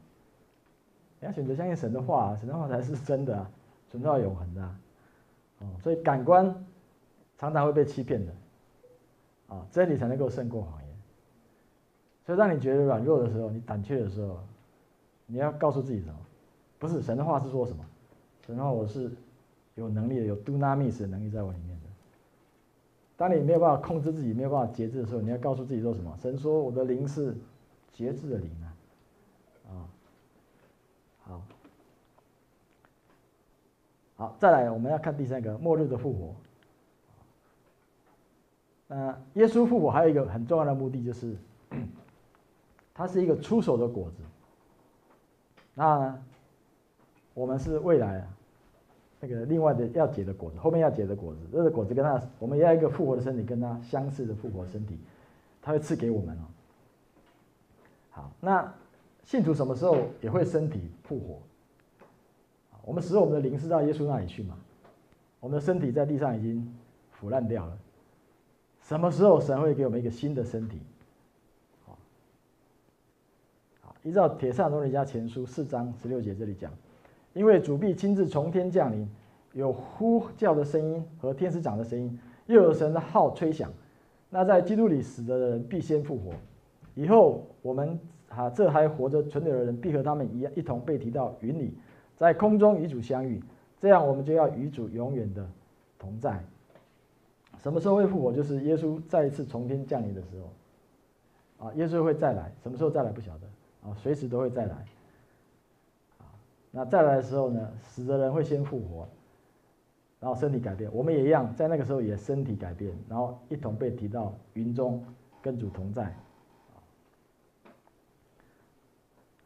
[1.19, 3.51] 你要选择相信神的话，神的话才是真的啊，
[3.89, 4.79] 存在永恒的啊。
[5.59, 6.65] 哦，所以感官
[7.37, 8.33] 常常会被欺骗的，
[9.47, 10.89] 啊，真理才能够胜过谎言。
[12.25, 14.39] 所以当你觉得软弱的时候，你胆怯的时候，
[15.25, 16.15] 你要告诉自己什么？
[16.77, 17.85] 不是神的话是说什么？
[18.45, 19.11] 神的话我是
[19.75, 21.87] 有能力的，有 dunamis 的能力在我里面的。
[23.17, 26.17] 当你没有办法控制自己，没有办法节制的时候，你要告诉自己说什么？
[26.21, 27.35] 神说我的灵是
[27.91, 28.49] 节制的灵，
[29.67, 29.89] 啊，
[31.23, 31.41] 好，
[34.19, 36.35] 好，再来我们要看第三个末日的复活。
[38.85, 41.35] 那耶稣复活还有一个很重要的目的，就是
[42.93, 44.21] 它是一个出手的果子。
[45.73, 46.15] 那。
[47.35, 48.27] 我们是未来啊
[49.21, 54.99] 那个另外的要结的果子，后面要结的果子，这个果子跟他，我们要一个复活的身体，跟他相似的复活身体，
[55.61, 56.43] 他会赐给我们哦。
[58.09, 58.73] 好，那
[59.23, 61.39] 信徒什么时候也会身体复活？
[62.89, 64.57] 我们使我们的灵是到耶稣那里去嘛？
[65.39, 66.75] 我们的身体在地上已经
[67.11, 67.77] 腐烂掉了，
[68.81, 70.79] 什么时候神会给我们一个新的身体？
[71.85, 71.95] 好，
[73.81, 76.71] 好，依照铁扇罗尼迦前书四章十六节这里讲。
[77.33, 79.07] 因为主必亲自从天降临，
[79.53, 83.71] 有呼叫的声音和天使长的声音，又有神的号吹响。
[84.31, 86.31] 那在基督里死的人必先复活，
[86.95, 91.75] 以后我们啊这还活着存留的人必和他们一样，一同被提到云里，
[92.19, 93.41] 在空中与主相遇。
[93.79, 95.49] 这样我们就要与主永远的
[95.97, 96.43] 同在。
[97.57, 98.31] 什么时候会复活？
[98.31, 101.65] 就是耶稣再一次从天降临的时候。
[101.65, 103.47] 啊，耶稣会再来，什么时候再来不晓得
[103.89, 104.75] 啊，随时都会再来。
[106.19, 106.23] 啊
[106.71, 109.07] 那再来的时候呢，死的人会先复活，
[110.19, 115.03] 然后身体改变，我们也一样，在那个时候也身体改变，然后一同被提到云中，
[115.41, 116.03] 跟主同在。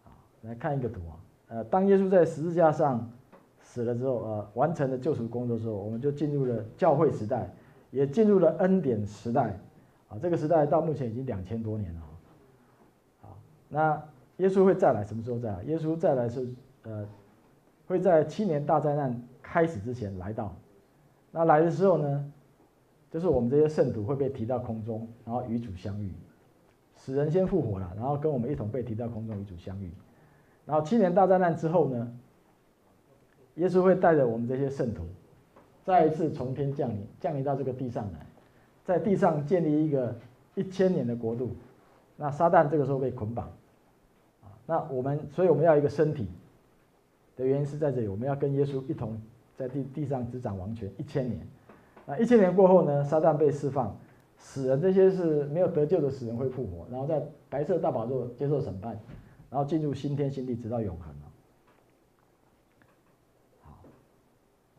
[0.04, 0.12] 啊
[0.42, 1.16] 来看一个图啊，
[1.54, 3.08] 呃，当耶稣在十字架上
[3.62, 7.48] 死了之后，呃，完成了救赎工作之后，我们就进入了教会时代，
[7.92, 9.60] 也进入了恩典时代，
[10.10, 12.02] 啊，这个时代到目前已经两千多年了，
[13.22, 13.38] 好，
[13.70, 14.04] 那
[14.38, 15.64] 耶稣会再来，什么时候再来？
[15.64, 16.48] 耶稣再来是。
[16.86, 17.08] 呃，
[17.88, 20.54] 会在七年大灾难开始之前来到。
[21.32, 22.34] 那来的时候呢，
[23.10, 26.12] 就是我们这些圣徒会被提到空中，然后与主相遇。
[26.94, 29.90] 死人先复活了，然后跟我们一同被提到空中与主相遇。
[30.66, 32.14] 然后七年大灾难之后呢，
[33.56, 35.04] 耶稣会带着我们这些圣徒，
[35.84, 38.26] 再一次从天降临，降临到这个地上来，
[38.84, 40.16] 在地上建立一个
[40.56, 41.52] 一千年的国度。
[42.16, 43.46] 那撒旦这个时候被捆绑，
[44.44, 46.28] 啊，那我们，所以我们要一个身体。
[47.36, 49.20] 的原因是在这里，我们要跟耶稣一同
[49.58, 51.40] 在地地上执掌王权一千年。
[52.06, 53.98] 那一千年过后呢，撒旦被释放，
[54.38, 58.96] 死人这些是没有得救的死人会复活，然后在白色大宝座接受审判，
[59.54, 61.32] 然后进入新天新地，直到永恒了。
[63.62, 63.78] 好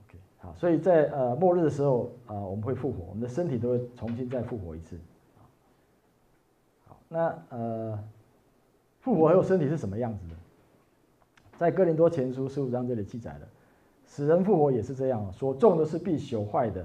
[0.00, 4.98] ，OK，好，所以在呃末日的时候啊、呃，我们会复活，我们的身体都会重新再复活一次。
[6.88, 8.04] 好，那呃
[8.98, 10.34] 复活后身体是什么样子的？
[11.56, 13.46] 在哥林多前书十五章这里记载了，
[14.04, 16.84] 死人复活也是这样，所种的是必朽坏的，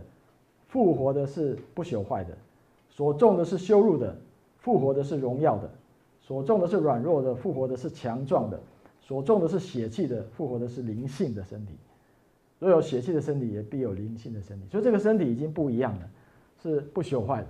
[0.67, 2.35] 复活的是不朽坏的；
[2.87, 4.15] 所种的是羞辱的，
[4.59, 5.67] 复活的是荣耀的；
[6.29, 8.59] 所种的是软弱的，复活的是强壮的；
[9.01, 11.73] 所种的是血气的，复活的是灵性的身体。
[12.59, 14.67] 若有血气的身体，也必有灵性的身体。
[14.69, 16.07] 所以这个身体已经不一样了，
[16.61, 17.47] 是不朽坏的，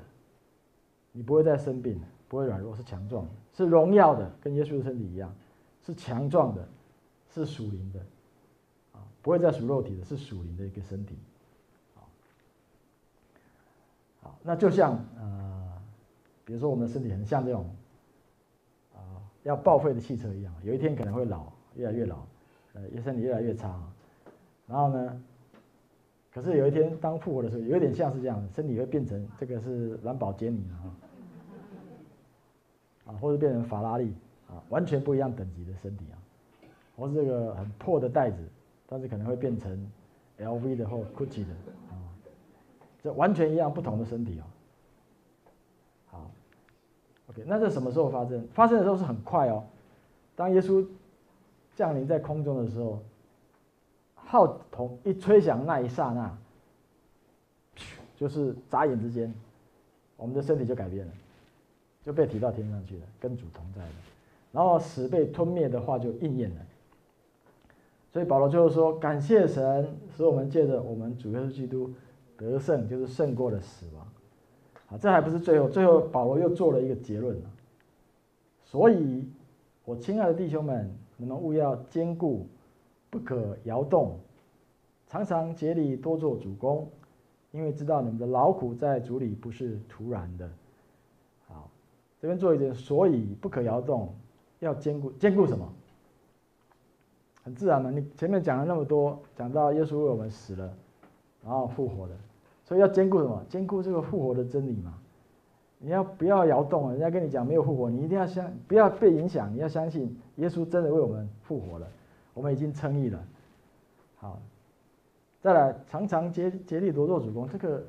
[1.12, 2.00] 你不会再生病，
[2.30, 5.36] 不会软弱，是强壮的，是荣耀的，跟耶稣的身体一样，
[5.86, 6.66] 是强壮的。
[7.32, 8.00] 是属灵的，
[8.94, 11.16] 啊，不会再属肉体的，是属灵的一个身体，
[14.20, 15.72] 好，那就像呃，
[16.44, 17.70] 比如说我们的身体很像这种，
[19.50, 22.18] 要报废的汽车一样，有一天可能会老，越来越老，
[22.74, 23.82] 呃，身体越来越差，
[24.68, 25.24] 然后呢，
[26.32, 30.78] 可是有一天当复活的时候，有点像是这样，身体会变成这个是蓝宝坚尼啊，
[33.08, 34.14] 啊，或者变成法拉利
[34.48, 36.16] 啊，完全不一样等级的身体啊。
[36.96, 38.38] 或是这个很破的袋子，
[38.86, 39.90] 但是可能会变成
[40.38, 41.54] LV 的或 Gucci 的
[41.90, 41.98] 啊，
[43.02, 44.46] 这完全一样不同的身体啊。
[47.46, 48.48] 那这什么时候发生？
[48.54, 49.64] 发生的时候是很快哦。
[50.36, 50.86] 当耶稣
[51.76, 53.00] 降临在空中的时候，
[54.16, 56.38] 号筒一吹响那一刹那，
[58.16, 59.34] 就是眨眼之间，
[60.18, 61.12] 我们的身体就改变了，
[62.04, 63.92] 就被提到天上去了，跟主同在了。
[64.52, 66.62] 然后死被吞灭的话就应验了。
[68.12, 69.88] 所以保罗最后说，感谢神，
[70.18, 71.94] 使我们借着我们主耶稣基督
[72.36, 74.08] 得胜，就是胜过了死亡。
[74.90, 77.40] 啊，这还不是最后，最后保罗又做了一个结论。
[78.64, 79.28] 所以，
[79.86, 82.48] 我亲爱的弟兄们，你们务要坚固，
[83.10, 84.18] 不可摇动，
[85.08, 86.88] 常常竭力多做主工，
[87.52, 90.50] 因为知道你们的劳苦在主里不是徒然的。
[91.48, 91.70] 好，
[92.20, 94.14] 这边做一点，所以不可摇动，
[94.60, 95.72] 要坚固，坚固什么？
[97.44, 100.74] 很自然嘛，你前面讲了那么多，讲到耶稣为我们死了，
[101.44, 102.16] 然后复活了，
[102.70, 103.44] 所以要兼顾什么？
[103.50, 104.94] 兼顾这个复活的真理嘛。
[105.80, 106.92] 你要不要摇动？
[106.92, 111.88] 人家跟你讲没有复活，你一定要相，不要被影响，你要相信耶稣真的为我们复活了，
[112.36, 113.20] 我们已经称义了。
[114.18, 114.40] 好，
[115.42, 117.84] 再来，常常竭竭力多做主工，这个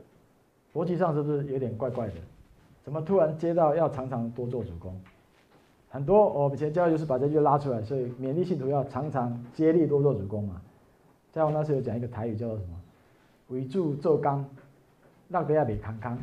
[0.72, 2.14] 逻辑上是不是有点怪怪的？
[2.82, 4.98] 怎么突然接到要常常多做主工？
[5.90, 10.62] 很多我以前教就是把这句拉出来，所以勉励信徒要常常竭力多做主工嘛。
[11.32, 12.80] 在我那时候讲一个台语叫做什么？
[13.48, 14.44] 为主做工，
[15.30, 16.18] 让大家别康康，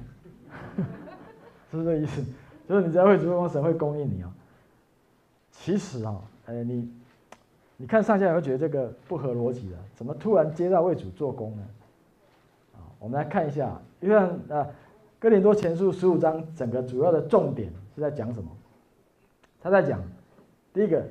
[1.71, 2.23] 是 不是这个意思？
[2.67, 4.29] 就是你只要会主工，神会供应你哦。
[5.51, 6.91] 其实啊，哎，你
[7.77, 11.63] 你看上下你会觉得这个不合逻辑的，怎么突然接到为主做工呢？
[12.75, 14.15] 啊，我们来看一下，因为
[14.49, 14.67] 呃，
[15.19, 18.49] 哥林多前书十五章整个主要的重点是在讲什么？
[19.61, 20.01] 他在讲，
[20.73, 21.03] 第一个，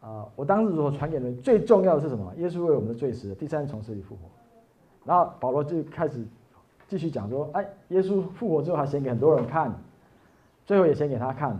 [0.00, 2.32] 啊，我当时所传给人最重要的是什么？
[2.36, 4.22] 耶稣为我们的罪死，第三日从死里复活。
[5.04, 6.24] 然后保罗就开始
[6.90, 9.72] 继续讲说，哎，耶稣复活之后还显给很多人看，
[10.66, 11.56] 最后也显给他看。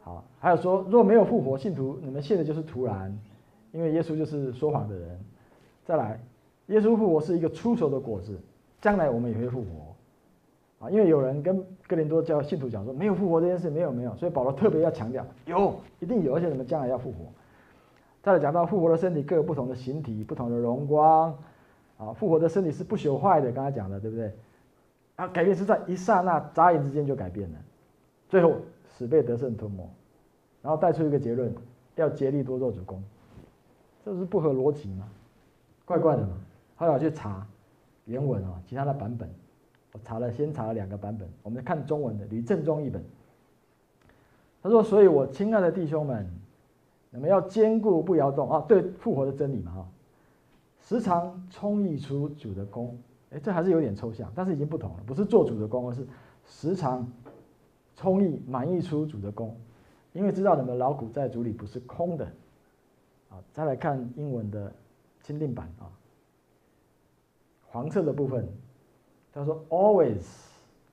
[0.00, 3.14] 好，还有说，若没有复活，信徒你们信的就是徒然，
[3.70, 5.20] 因为耶稣就是说谎的人。
[5.84, 6.18] 再来，
[6.68, 8.40] 耶稣复活是一个初熟的果子，
[8.80, 10.86] 将来我们也会复活。
[10.86, 17.18] 啊，因为有人跟哥林多教信徒讲说，没有复活这件事，没有没有，所以保罗特别要强调，有，一定有，而且你们将来要复活。
[18.22, 21.36] 再来讲到复活的身体各有不同的形体，不同的荣光，
[21.98, 24.32] 啊，复活的身体是不朽坏的，刚才讲的对不对？
[25.16, 27.58] 啊，改变是在一刹那、眨眼之间就改变了，
[28.28, 29.88] 最后死被得胜吞没，
[30.62, 31.54] 然后带出一个结论，
[31.94, 33.02] 要竭力多做主工，
[34.04, 35.08] 这是不合逻辑吗？
[35.84, 36.38] 怪怪的嘛。
[36.76, 37.46] 后来我去查
[38.04, 39.28] 原文啊，其他的版本。
[39.92, 41.26] 我查了，先查了两个版本。
[41.42, 43.02] 我们看中文的吕正中译本。
[44.62, 46.28] 他说：“所以我亲爱的弟兄们，
[47.08, 49.88] 你们要坚固不摇动啊，对复活的真理嘛哈，
[50.86, 52.96] 时常充溢出主的工。
[53.30, 56.06] 哎，这还是有点抽象，但是已经不同了，不是做主的工，而是
[56.46, 57.10] 时常
[57.96, 59.58] 充溢满溢出主的工，
[60.12, 62.24] 因为知道你们劳苦在主里不是空的。
[63.30, 64.72] 啊，再来看英文的
[65.24, 65.90] 钦定版啊，
[67.66, 68.48] 黄色的部分。”
[69.34, 70.22] 他说：“Always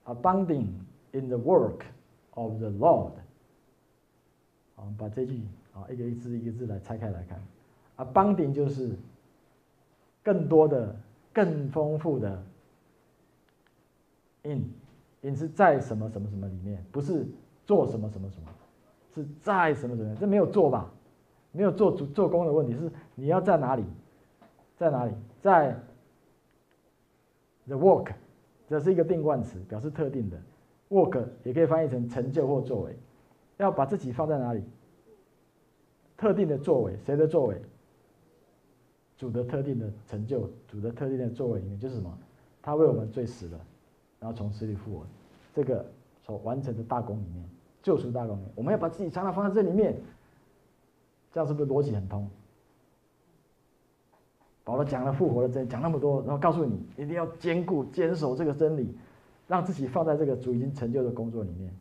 [0.05, 0.65] abounding
[1.11, 1.81] in the work
[2.31, 3.11] of the Lord。”
[4.75, 7.39] 啊，把这句啊一个一字一个字来拆开来看
[7.97, 8.97] ，abounding 就是
[10.23, 10.95] 更多的、
[11.33, 12.43] 更丰富的。
[14.43, 14.69] in
[15.21, 17.25] in 是在什么什么什么里面，不是
[17.65, 18.47] 做什么什么什么，
[19.15, 20.91] 是在什么什么，这没有做吧？
[21.51, 23.85] 没有做做做工的问题，是你要在哪里，
[24.75, 25.79] 在哪里，在
[27.67, 28.11] the work，
[28.67, 30.37] 这是一个定冠词，表示特定的
[30.89, 32.97] work 也可以翻译成成就或作为，
[33.57, 34.61] 要把自己放在哪里？
[36.17, 37.61] 特定的作为，谁的作为？
[39.23, 42.13] 主的特定的成就，主的特定的作为里面就是什么？
[42.61, 43.59] 他为我们罪死了。
[44.19, 45.05] 然后从死里复活，
[45.53, 45.85] 这个
[46.25, 47.49] 所完成的大功里面，
[47.81, 49.95] 救赎大功里面，我们要把自己常常放在这里面，
[51.31, 52.29] 这样是不是逻辑很通？
[54.65, 58.93] 保罗讲了复活的真，讲那么多，然后告诉你一定要坚固坚守这个真理，
[59.47, 61.73] 让自己放在这个主已经成就的工作里面。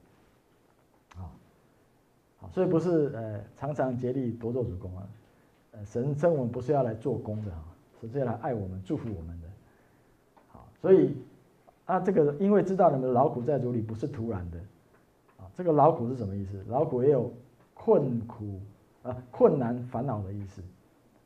[1.17, 1.27] 啊，
[2.39, 5.09] 好，所以不是呃常常竭力夺做主工啊，
[5.85, 7.65] 神称我们不是要来做工的啊，
[8.11, 9.49] 是要来爱我们祝福我们的。
[10.49, 11.15] 好，所以。
[11.85, 14.59] 啊，这个因为知道你们的劳苦在主里不是突然的，
[15.37, 16.65] 啊，这个劳苦是什么意思？
[16.69, 17.31] 劳苦也有
[17.75, 18.61] 困苦
[19.03, 20.63] 啊、困难、烦恼的意思，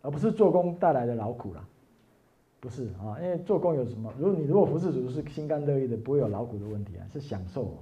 [0.00, 1.62] 而不是做工带来的劳苦啦，
[2.58, 4.10] 不是啊，因为做工有什么？
[4.18, 7.76] 如果你如果服侍主是心甘乐意的，不会有劳苦的问题啊，是享受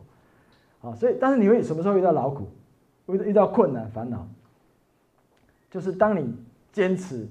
[0.83, 2.49] 哦，啊，所以但是你会什么时候遇到劳苦？
[3.07, 4.27] 遇遇到困难、烦恼，
[5.71, 6.35] 就是当你
[6.75, 7.25] 坚持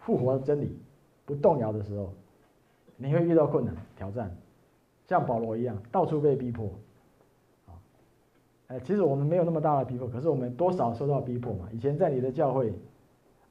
[0.00, 0.76] 复活真理
[1.24, 2.12] 不动摇的时候，
[2.96, 4.36] 你会遇到困难、挑战。
[5.06, 6.66] 像保罗一样，到处被逼迫，
[7.66, 7.72] 啊，
[8.66, 11.68] 哎，其实我们没有那么大的逼迫，可是我们多少受到逼迫嘛。
[11.72, 12.74] 以前在你的教会，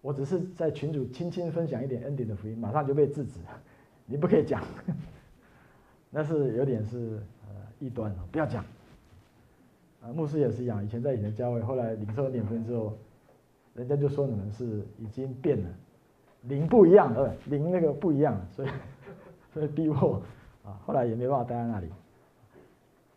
[0.01, 3.39] 我只是在群主轻轻分享一点恩典的福音，马上就被制止，
[4.05, 4.61] 你不可以讲，
[6.11, 8.63] 那是有点是呃异端啊，不要讲。
[10.01, 12.97] 啊，牧师也是一样，以前在以前的教会，后来领受恩典福音之后，
[13.77, 15.69] 人家就说你们是已经变了，
[16.41, 18.67] 灵不一样，呃，灵那个不一样，所以
[19.53, 20.21] 所以逼迫。
[20.65, 21.87] 啊，后来也没办法待在那里。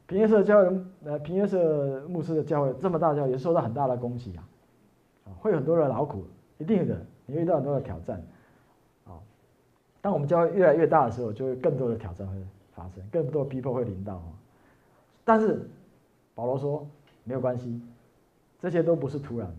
[0.06, 4.44] 平约瑟教会，呃，平约瑟牧师的教会这么大教会，也受到很大的攻击啊，
[5.24, 6.24] 啊，会有很多的劳苦，
[6.58, 6.96] 一定的，
[7.26, 8.22] 你遇到很多的挑战，
[9.04, 9.18] 啊，
[10.00, 12.34] 当我们教会越来越大的时候，就会更多的挑战会
[12.72, 14.22] 发生，更多的逼迫会临到。
[15.24, 15.68] 但是
[16.36, 16.86] 保罗说
[17.24, 17.82] 没有关系，
[18.60, 19.54] 这些都不是突然的，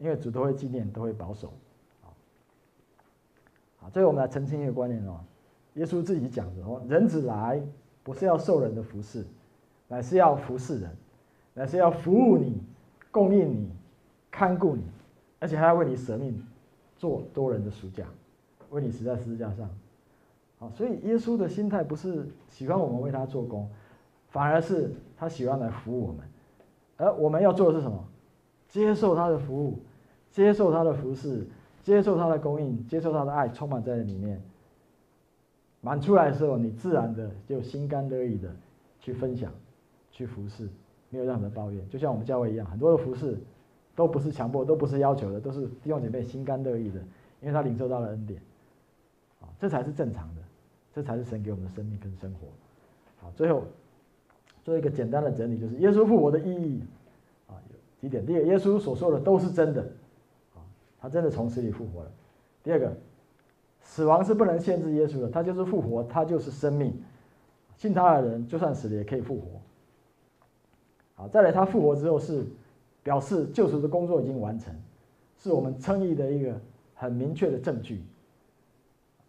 [0.00, 1.52] 因为主都会纪念，都会保守，
[2.02, 2.08] 啊，
[3.76, 5.20] 好，最后我们来澄清一个观念哦。
[5.74, 7.62] 耶稣自己讲的哦，人子来
[8.02, 9.24] 不是要受人的服侍，
[9.88, 10.90] 乃是要服侍人，
[11.52, 12.62] 乃是要服务你、
[13.10, 13.70] 供应你、
[14.30, 14.82] 看顾你，
[15.38, 16.42] 而且还要为你舍命，
[16.96, 18.06] 做多人的赎价，
[18.70, 19.68] 为你死在十字架上。
[20.58, 23.70] 好，所以耶稣的心态不是喜欢我们为他做工，
[24.28, 26.26] 反而是他喜欢来服务我们，
[26.96, 28.02] 而我们要做的是什么？
[28.68, 29.80] 接受他的服务，
[30.30, 31.46] 接受他的服侍，
[31.82, 34.40] 接受他的供应，接受他的爱，充满在里面。
[35.80, 38.54] 满出来的时候，你自然的就心甘乐意的
[39.00, 39.50] 去分享，
[40.12, 40.68] 去服侍，
[41.08, 41.88] 没有任何的抱怨。
[41.88, 43.38] 就像我们教会一样，很多的服侍
[43.96, 47.00] 都不是强迫，都不是要求的，都是弟兄姐妹心甘乐意的，
[47.40, 48.40] 因为他领受到了恩典，
[49.40, 50.42] 啊，这才是正常的，
[50.94, 52.46] 这才是神给我们的生命跟生活。
[53.22, 53.64] 好，最后
[54.62, 56.82] 做一个简单的整理，就是耶稣复活的意义
[57.48, 59.90] 啊，有几点：第一个，耶稣所说的都是真的，
[61.00, 62.10] 他真的从死里复活了；
[62.62, 62.92] 第二个。
[63.82, 67.02] 死亡是不能限制耶稣的，他就是复活，他就是生命。
[67.78, 69.42] 信他的人，就算死了也可以复活。
[71.14, 72.44] 好，再来，他复活之后是
[73.02, 74.72] 表示救赎的工作已经完成，
[75.38, 76.54] 是我们称义的一个
[76.94, 78.02] 很明确的证据。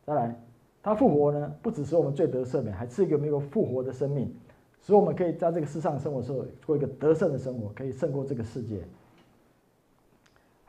[0.05, 0.37] 再来，
[0.83, 4.35] 他复活呢，不只是我们罪得赦免，还是一个没有复活的生命，
[4.81, 8.81] 使我们可以在这个世上生活的时候过一个得胜的生活，可以胜过这个世界。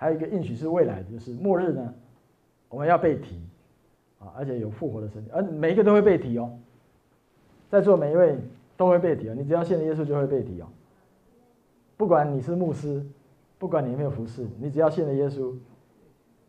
[0.03, 1.95] 还有一个应许是未来的，就是末日呢，
[2.69, 3.41] 我们要被提。
[4.19, 6.57] 啊，而且有复活的身体，而每一个都会被提哦，
[7.69, 8.39] 在座每一位
[8.77, 10.69] 都会被提哦，你只要信了耶稣就会被提哦。
[11.97, 13.05] 不管你是牧师，
[13.59, 15.53] 不管你有没有服侍，你只要信了耶稣，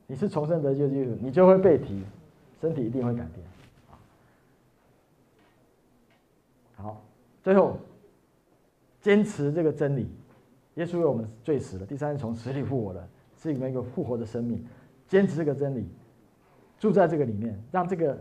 [0.06, 2.04] 你是重生得救的基督徒，你就会被提，
[2.62, 3.48] 身体一定会改变。
[6.76, 7.02] 好，
[7.42, 7.78] 最后
[9.02, 10.08] 坚持这个真理，
[10.76, 13.10] 耶稣为我们罪死了，第三是从死里复活了，
[13.44, 14.66] 是一个一个复活的生命，
[15.06, 15.86] 坚持这个真理。
[16.80, 18.18] 住在这个里面，让这个，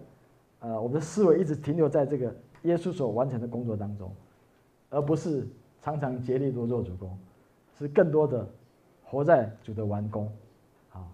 [0.58, 4.12] 呃，我们的思维一直停留在这个耶稣所完成的工作当中，
[4.90, 5.46] 而不是
[5.80, 7.16] 常常竭力多做主工，
[7.78, 8.44] 是更多的
[9.04, 10.28] 活在主的完工。
[10.88, 11.08] 好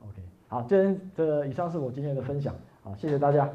[0.00, 3.50] ，OK，好，今天这以上是我今天的分享，好，谢谢大家。